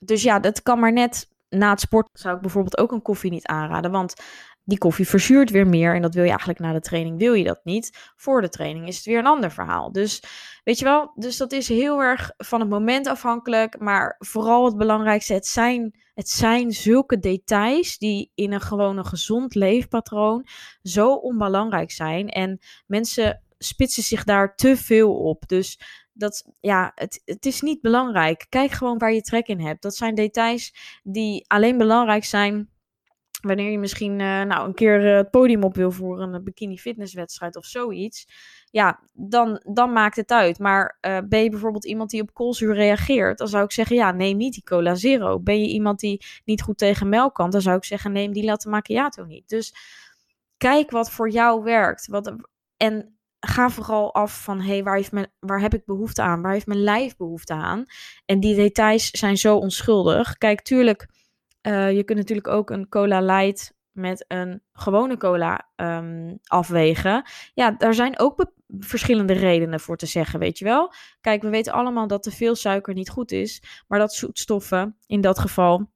Dus 0.00 0.22
ja, 0.22 0.38
dat 0.38 0.62
kan 0.62 0.78
maar 0.78 0.92
net 0.92 1.28
na 1.48 1.70
het 1.70 1.80
sport 1.80 2.08
zou 2.12 2.34
ik 2.34 2.40
bijvoorbeeld 2.40 2.78
ook 2.78 2.92
een 2.92 3.02
koffie 3.02 3.30
niet 3.30 3.46
aanraden. 3.46 3.90
Want 3.90 4.14
die 4.64 4.78
koffie 4.78 5.08
verzuurt 5.08 5.50
weer 5.50 5.66
meer 5.66 5.94
en 5.94 6.02
dat 6.02 6.14
wil 6.14 6.22
je 6.22 6.28
eigenlijk 6.28 6.58
na 6.58 6.72
de 6.72 6.80
training, 6.80 7.18
wil 7.18 7.32
je 7.32 7.44
dat 7.44 7.60
niet. 7.64 8.12
Voor 8.16 8.40
de 8.40 8.48
training 8.48 8.88
is 8.88 8.96
het 8.96 9.04
weer 9.04 9.18
een 9.18 9.26
ander 9.26 9.50
verhaal. 9.50 9.92
Dus 9.92 10.22
weet 10.64 10.78
je 10.78 10.84
wel, 10.84 11.12
dus 11.14 11.36
dat 11.36 11.52
is 11.52 11.68
heel 11.68 12.00
erg 12.00 12.32
van 12.36 12.60
het 12.60 12.68
moment 12.68 13.06
afhankelijk, 13.06 13.78
maar 13.78 14.16
vooral 14.18 14.64
het 14.64 14.76
belangrijkste, 14.76 15.34
het 15.34 15.46
zijn, 15.46 16.00
het 16.14 16.28
zijn 16.28 16.72
zulke 16.72 17.18
details 17.18 17.98
die 17.98 18.30
in 18.34 18.52
een 18.52 18.60
gewone 18.60 19.04
gezond 19.04 19.54
leefpatroon 19.54 20.46
zo 20.82 21.12
onbelangrijk 21.12 21.90
zijn 21.90 22.28
en 22.28 22.58
mensen 22.86 23.42
spitsen 23.58 24.02
zich 24.02 24.24
daar 24.24 24.56
te 24.56 24.76
veel 24.76 25.14
op. 25.14 25.48
Dus 25.48 25.80
dat, 26.12 26.52
ja, 26.60 26.92
het, 26.94 27.22
het 27.24 27.46
is 27.46 27.60
niet 27.60 27.80
belangrijk. 27.80 28.46
Kijk 28.48 28.70
gewoon 28.70 28.98
waar 28.98 29.12
je 29.12 29.22
trek 29.22 29.46
in 29.46 29.60
hebt. 29.60 29.82
Dat 29.82 29.96
zijn 29.96 30.14
details 30.14 30.74
die 31.02 31.44
alleen 31.46 31.78
belangrijk 31.78 32.24
zijn 32.24 32.68
wanneer 33.44 33.70
je 33.70 33.78
misschien 33.78 34.12
uh, 34.12 34.42
nou, 34.42 34.66
een 34.66 34.74
keer 34.74 35.06
uh, 35.06 35.16
het 35.16 35.30
podium 35.30 35.62
op 35.62 35.74
wil 35.74 35.90
voor 35.90 36.20
een 36.20 36.44
bikini 36.44 36.78
fitnesswedstrijd 36.78 37.56
of 37.56 37.64
zoiets. 37.64 38.26
Ja, 38.70 39.00
dan, 39.12 39.60
dan 39.64 39.92
maakt 39.92 40.16
het 40.16 40.30
uit. 40.30 40.58
Maar 40.58 40.98
ben 41.00 41.42
je 41.42 41.50
bijvoorbeeld 41.50 41.84
iemand 41.84 42.10
die 42.10 42.22
op 42.22 42.34
koolzuur 42.34 42.74
reageert, 42.74 43.38
dan 43.38 43.48
zou 43.48 43.64
ik 43.64 43.72
zeggen, 43.72 43.96
ja, 43.96 44.12
neem 44.12 44.36
niet 44.36 44.52
die 44.52 44.62
cola 44.62 44.94
zero. 44.94 45.40
Ben 45.40 45.60
je 45.60 45.68
iemand 45.68 46.00
die 46.00 46.24
niet 46.44 46.62
goed 46.62 46.78
tegen 46.78 47.08
melk 47.08 47.34
kan, 47.34 47.50
dan 47.50 47.60
zou 47.60 47.76
ik 47.76 47.84
zeggen, 47.84 48.12
neem 48.12 48.32
die 48.32 48.44
latte 48.44 48.68
macchiato 48.68 49.24
niet. 49.24 49.48
Dus 49.48 49.74
kijk 50.56 50.90
wat 50.90 51.10
voor 51.10 51.30
jou 51.30 51.62
werkt. 51.62 52.06
Wat, 52.06 52.34
en 52.76 53.18
ga 53.40 53.70
vooral 53.70 54.14
af 54.14 54.42
van, 54.42 54.60
hé, 54.60 54.66
hey, 54.66 54.82
waar, 54.82 54.96
heeft 54.96 55.12
waar 55.38 55.60
heb 55.60 55.74
ik 55.74 55.84
behoefte 55.84 56.22
aan? 56.22 56.42
Waar 56.42 56.52
heeft 56.52 56.66
mijn 56.66 56.82
lijf 56.82 57.16
behoefte 57.16 57.52
aan? 57.52 57.84
En 58.24 58.40
die 58.40 58.54
details 58.54 59.10
zijn 59.10 59.36
zo 59.36 59.56
onschuldig. 59.56 60.36
Kijk, 60.38 60.62
tuurlijk 60.62 61.08
uh, 61.66 61.92
je 61.92 62.04
kunt 62.04 62.18
natuurlijk 62.18 62.48
ook 62.48 62.70
een 62.70 62.88
cola 62.88 63.20
light 63.20 63.74
met 63.90 64.24
een 64.28 64.62
gewone 64.72 65.16
cola 65.16 65.68
um, 65.76 66.38
afwegen. 66.44 67.24
Ja, 67.54 67.70
daar 67.70 67.94
zijn 67.94 68.18
ook 68.18 68.52
verschillende 68.78 69.32
redenen 69.32 69.80
voor 69.80 69.96
te 69.96 70.06
zeggen, 70.06 70.38
weet 70.38 70.58
je 70.58 70.64
wel. 70.64 70.92
Kijk, 71.20 71.42
we 71.42 71.48
weten 71.48 71.72
allemaal 71.72 72.06
dat 72.06 72.22
te 72.22 72.30
veel 72.30 72.54
suiker 72.54 72.94
niet 72.94 73.10
goed 73.10 73.32
is, 73.32 73.62
maar 73.88 73.98
dat 73.98 74.14
zoetstoffen 74.14 74.96
in 75.06 75.20
dat 75.20 75.38
geval 75.38 75.92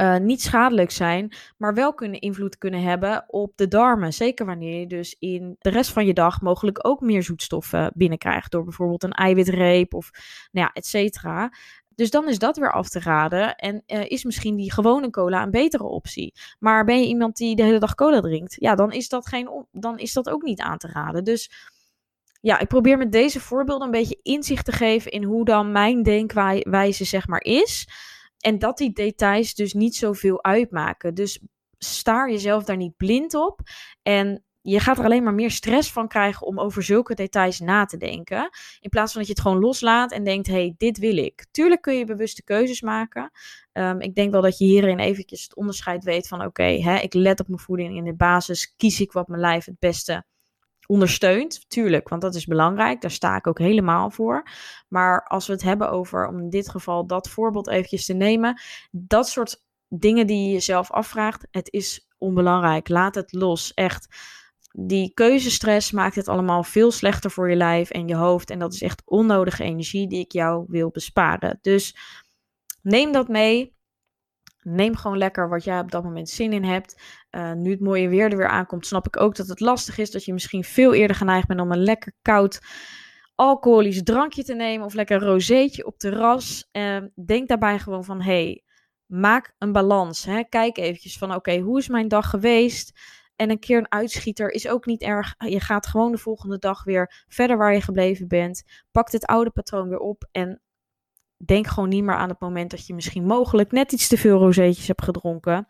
uh, 0.00 0.16
niet 0.16 0.42
schadelijk 0.42 0.90
zijn, 0.90 1.32
maar 1.56 1.74
wel 1.74 1.94
kunnen 1.94 2.20
invloed 2.20 2.58
kunnen 2.58 2.82
hebben 2.82 3.24
op 3.26 3.52
de 3.56 3.68
darmen. 3.68 4.12
Zeker 4.12 4.46
wanneer 4.46 4.80
je 4.80 4.86
dus 4.86 5.16
in 5.18 5.56
de 5.58 5.70
rest 5.70 5.92
van 5.92 6.06
je 6.06 6.14
dag 6.14 6.40
mogelijk 6.40 6.86
ook 6.86 7.00
meer 7.00 7.22
zoetstoffen 7.22 7.92
binnenkrijgt. 7.94 8.50
Door 8.50 8.64
bijvoorbeeld 8.64 9.02
een 9.02 9.12
eiwitreep 9.12 9.94
of 9.94 10.10
nou 10.50 10.66
ja, 10.66 10.72
et 10.72 10.86
cetera. 10.86 11.52
Dus 11.94 12.10
dan 12.10 12.28
is 12.28 12.38
dat 12.38 12.56
weer 12.56 12.72
af 12.72 12.88
te 12.88 13.00
raden. 13.00 13.56
En 13.56 13.82
uh, 13.86 14.04
is 14.10 14.24
misschien 14.24 14.56
die 14.56 14.72
gewone 14.72 15.10
cola 15.10 15.42
een 15.42 15.50
betere 15.50 15.84
optie. 15.84 16.34
Maar 16.58 16.84
ben 16.84 17.00
je 17.00 17.06
iemand 17.06 17.36
die 17.36 17.56
de 17.56 17.62
hele 17.62 17.78
dag 17.78 17.94
cola 17.94 18.20
drinkt? 18.20 18.56
Ja, 18.58 18.74
dan 18.74 18.92
is 18.92 19.08
dat, 19.08 19.26
geen, 19.28 19.66
dan 19.72 19.98
is 19.98 20.12
dat 20.12 20.30
ook 20.30 20.42
niet 20.42 20.60
aan 20.60 20.78
te 20.78 20.88
raden. 20.88 21.24
Dus 21.24 21.50
ja, 22.40 22.58
ik 22.58 22.68
probeer 22.68 22.98
met 22.98 23.12
deze 23.12 23.40
voorbeelden 23.40 23.86
een 23.86 23.92
beetje 23.92 24.20
inzicht 24.22 24.64
te 24.64 24.72
geven 24.72 25.10
in 25.10 25.24
hoe 25.24 25.44
dan 25.44 25.72
mijn 25.72 26.02
denkwijze 26.02 27.04
zeg 27.04 27.26
maar 27.26 27.42
is. 27.42 27.88
En 28.38 28.58
dat 28.58 28.78
die 28.78 28.92
details 28.92 29.54
dus 29.54 29.72
niet 29.72 29.96
zoveel 29.96 30.44
uitmaken. 30.44 31.14
Dus 31.14 31.40
staar 31.78 32.30
jezelf 32.30 32.64
daar 32.64 32.76
niet 32.76 32.96
blind 32.96 33.34
op. 33.34 33.60
En 34.02 34.44
je 34.62 34.80
gaat 34.80 34.98
er 34.98 35.04
alleen 35.04 35.22
maar 35.22 35.34
meer 35.34 35.50
stress 35.50 35.92
van 35.92 36.08
krijgen 36.08 36.46
om 36.46 36.60
over 36.60 36.82
zulke 36.82 37.14
details 37.14 37.60
na 37.60 37.84
te 37.84 37.96
denken. 37.96 38.50
In 38.80 38.90
plaats 38.90 39.12
van 39.12 39.20
dat 39.20 39.30
je 39.30 39.36
het 39.36 39.46
gewoon 39.46 39.60
loslaat 39.60 40.12
en 40.12 40.24
denkt: 40.24 40.46
hé, 40.46 40.52
hey, 40.52 40.74
dit 40.76 40.98
wil 40.98 41.16
ik. 41.16 41.46
Tuurlijk 41.50 41.80
kun 41.80 41.94
je 41.94 42.04
bewuste 42.04 42.44
keuzes 42.44 42.80
maken. 42.80 43.30
Um, 43.72 44.00
ik 44.00 44.14
denk 44.14 44.32
wel 44.32 44.42
dat 44.42 44.58
je 44.58 44.64
hierin 44.64 44.98
eventjes 44.98 45.42
het 45.42 45.54
onderscheid 45.54 46.04
weet 46.04 46.28
van: 46.28 46.44
oké, 46.44 46.64
ik 47.02 47.14
let 47.14 47.40
op 47.40 47.48
mijn 47.48 47.60
voeding. 47.60 47.96
In 47.96 48.04
de 48.04 48.14
basis 48.14 48.74
kies 48.76 49.00
ik 49.00 49.12
wat 49.12 49.28
mijn 49.28 49.40
lijf 49.40 49.64
het 49.64 49.78
beste 49.78 50.24
ondersteunt. 50.86 51.64
Tuurlijk, 51.68 52.08
want 52.08 52.22
dat 52.22 52.34
is 52.34 52.46
belangrijk. 52.46 53.00
Daar 53.00 53.10
sta 53.10 53.36
ik 53.36 53.46
ook 53.46 53.58
helemaal 53.58 54.10
voor. 54.10 54.46
Maar 54.88 55.24
als 55.26 55.46
we 55.46 55.52
het 55.52 55.62
hebben 55.62 55.90
over, 55.90 56.26
om 56.26 56.38
in 56.38 56.50
dit 56.50 56.68
geval 56.68 57.06
dat 57.06 57.28
voorbeeld 57.28 57.68
eventjes 57.68 58.06
te 58.06 58.14
nemen, 58.14 58.60
dat 58.90 59.28
soort 59.28 59.64
dingen 59.88 60.26
die 60.26 60.46
je 60.46 60.52
jezelf 60.52 60.90
afvraagt, 60.90 61.46
het 61.50 61.72
is 61.72 62.08
onbelangrijk. 62.18 62.88
Laat 62.88 63.14
het 63.14 63.32
los. 63.32 63.74
Echt 63.74 64.08
die 64.72 65.14
keuzestress 65.14 65.90
maakt 65.90 66.14
het 66.14 66.28
allemaal 66.28 66.62
veel 66.62 66.90
slechter 66.90 67.30
voor 67.30 67.50
je 67.50 67.56
lijf 67.56 67.90
en 67.90 68.08
je 68.08 68.14
hoofd. 68.14 68.50
En 68.50 68.58
dat 68.58 68.72
is 68.72 68.82
echt 68.82 69.02
onnodige 69.04 69.64
energie 69.64 70.08
die 70.08 70.20
ik 70.20 70.32
jou 70.32 70.64
wil 70.68 70.90
besparen. 70.90 71.58
Dus 71.60 71.96
neem 72.82 73.12
dat 73.12 73.28
mee. 73.28 73.78
Neem 74.62 74.96
gewoon 74.96 75.18
lekker 75.18 75.48
wat 75.48 75.64
jij 75.64 75.80
op 75.80 75.90
dat 75.90 76.02
moment 76.02 76.28
zin 76.28 76.52
in 76.52 76.64
hebt. 76.64 77.02
Uh, 77.30 77.52
nu 77.52 77.70
het 77.70 77.80
mooie 77.80 78.08
weer 78.08 78.30
er 78.30 78.36
weer 78.36 78.48
aankomt, 78.48 78.86
snap 78.86 79.06
ik 79.06 79.20
ook 79.20 79.36
dat 79.36 79.48
het 79.48 79.60
lastig 79.60 79.98
is. 79.98 80.10
Dat 80.10 80.24
je 80.24 80.32
misschien 80.32 80.64
veel 80.64 80.94
eerder 80.94 81.16
geneigd 81.16 81.46
bent 81.46 81.60
om 81.60 81.72
een 81.72 81.82
lekker 81.82 82.12
koud 82.22 82.60
alcoholisch 83.34 84.02
drankje 84.02 84.44
te 84.44 84.54
nemen. 84.54 84.86
Of 84.86 84.94
lekker 84.94 85.22
een 85.22 85.28
rozeetje 85.28 85.86
op 85.86 85.98
terras. 85.98 86.68
Uh, 86.72 86.96
denk 87.26 87.48
daarbij 87.48 87.78
gewoon 87.78 88.04
van, 88.04 88.22
hey, 88.22 88.64
maak 89.06 89.54
een 89.58 89.72
balans. 89.72 90.24
Hè? 90.24 90.44
Kijk 90.44 90.78
eventjes 90.78 91.18
van, 91.18 91.34
oké, 91.34 91.58
hoe 91.58 91.78
is 91.78 91.88
mijn 91.88 92.08
dag 92.08 92.30
geweest? 92.30 93.00
En 93.40 93.50
een 93.50 93.58
keer 93.58 93.78
een 93.78 93.92
uitschieter 93.92 94.50
is 94.50 94.68
ook 94.68 94.86
niet 94.86 95.02
erg. 95.02 95.34
Je 95.38 95.60
gaat 95.60 95.86
gewoon 95.86 96.12
de 96.12 96.18
volgende 96.18 96.58
dag 96.58 96.84
weer 96.84 97.24
verder 97.28 97.56
waar 97.56 97.74
je 97.74 97.80
gebleven 97.80 98.28
bent. 98.28 98.62
Pak 98.90 99.10
het 99.12 99.26
oude 99.26 99.50
patroon 99.50 99.88
weer 99.88 99.98
op. 99.98 100.28
En 100.32 100.62
denk 101.36 101.66
gewoon 101.66 101.88
niet 101.88 102.04
meer 102.04 102.14
aan 102.14 102.28
het 102.28 102.40
moment 102.40 102.70
dat 102.70 102.86
je 102.86 102.94
misschien 102.94 103.26
mogelijk 103.26 103.72
net 103.72 103.92
iets 103.92 104.08
te 104.08 104.18
veel 104.18 104.38
rozeetjes 104.38 104.86
hebt 104.86 105.02
gedronken. 105.02 105.68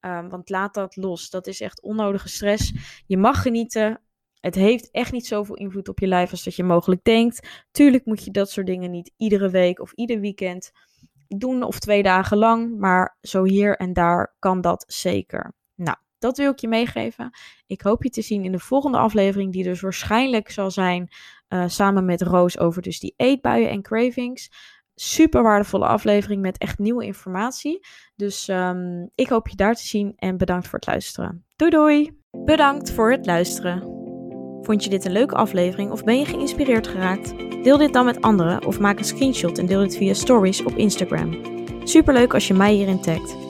Um, 0.00 0.28
want 0.28 0.48
laat 0.48 0.74
dat 0.74 0.96
los. 0.96 1.30
Dat 1.30 1.46
is 1.46 1.60
echt 1.60 1.82
onnodige 1.82 2.28
stress. 2.28 2.72
Je 3.06 3.16
mag 3.16 3.42
genieten. 3.42 4.00
Het 4.40 4.54
heeft 4.54 4.90
echt 4.90 5.12
niet 5.12 5.26
zoveel 5.26 5.56
invloed 5.56 5.88
op 5.88 5.98
je 5.98 6.06
lijf 6.06 6.30
als 6.30 6.44
dat 6.44 6.56
je 6.56 6.64
mogelijk 6.64 7.04
denkt. 7.04 7.64
Tuurlijk 7.70 8.04
moet 8.04 8.24
je 8.24 8.30
dat 8.30 8.50
soort 8.50 8.66
dingen 8.66 8.90
niet 8.90 9.12
iedere 9.16 9.50
week 9.50 9.80
of 9.80 9.92
ieder 9.92 10.20
weekend 10.20 10.70
doen 11.28 11.62
of 11.62 11.78
twee 11.78 12.02
dagen 12.02 12.36
lang. 12.36 12.78
Maar 12.78 13.16
zo 13.20 13.44
hier 13.44 13.76
en 13.76 13.92
daar 13.92 14.36
kan 14.38 14.60
dat 14.60 14.84
zeker. 14.86 15.54
Nou, 15.74 15.96
dat 16.20 16.36
wil 16.36 16.50
ik 16.50 16.58
je 16.58 16.68
meegeven. 16.68 17.30
Ik 17.66 17.80
hoop 17.80 18.02
je 18.02 18.10
te 18.10 18.22
zien 18.22 18.44
in 18.44 18.52
de 18.52 18.58
volgende 18.58 18.98
aflevering, 18.98 19.52
die 19.52 19.64
dus 19.64 19.80
waarschijnlijk 19.80 20.50
zal 20.50 20.70
zijn 20.70 21.08
uh, 21.48 21.64
samen 21.66 22.04
met 22.04 22.22
Roos 22.22 22.58
over 22.58 22.82
dus 22.82 23.00
die 23.00 23.14
eetbuien 23.16 23.70
en 23.70 23.82
cravings. 23.82 24.50
Super 24.94 25.42
waardevolle 25.42 25.86
aflevering 25.86 26.42
met 26.42 26.58
echt 26.58 26.78
nieuwe 26.78 27.04
informatie. 27.04 27.86
Dus 28.16 28.48
um, 28.48 29.10
ik 29.14 29.28
hoop 29.28 29.48
je 29.48 29.56
daar 29.56 29.74
te 29.74 29.86
zien 29.86 30.12
en 30.16 30.36
bedankt 30.36 30.68
voor 30.68 30.78
het 30.78 30.88
luisteren. 30.88 31.44
Doei 31.56 31.70
doei! 31.70 32.18
Bedankt 32.30 32.92
voor 32.92 33.10
het 33.10 33.26
luisteren. 33.26 33.80
Vond 34.62 34.84
je 34.84 34.90
dit 34.90 35.04
een 35.04 35.12
leuke 35.12 35.34
aflevering 35.34 35.90
of 35.90 36.04
ben 36.04 36.18
je 36.18 36.24
geïnspireerd 36.24 36.86
geraakt? 36.86 37.34
Deel 37.62 37.76
dit 37.76 37.92
dan 37.92 38.04
met 38.04 38.20
anderen 38.20 38.66
of 38.66 38.78
maak 38.78 38.98
een 38.98 39.04
screenshot 39.04 39.58
en 39.58 39.66
deel 39.66 39.80
dit 39.80 39.96
via 39.96 40.14
stories 40.14 40.62
op 40.64 40.76
Instagram. 40.76 41.38
Superleuk 41.84 42.34
als 42.34 42.48
je 42.48 42.54
mij 42.54 42.72
hierin 42.72 43.00
tagt. 43.00 43.49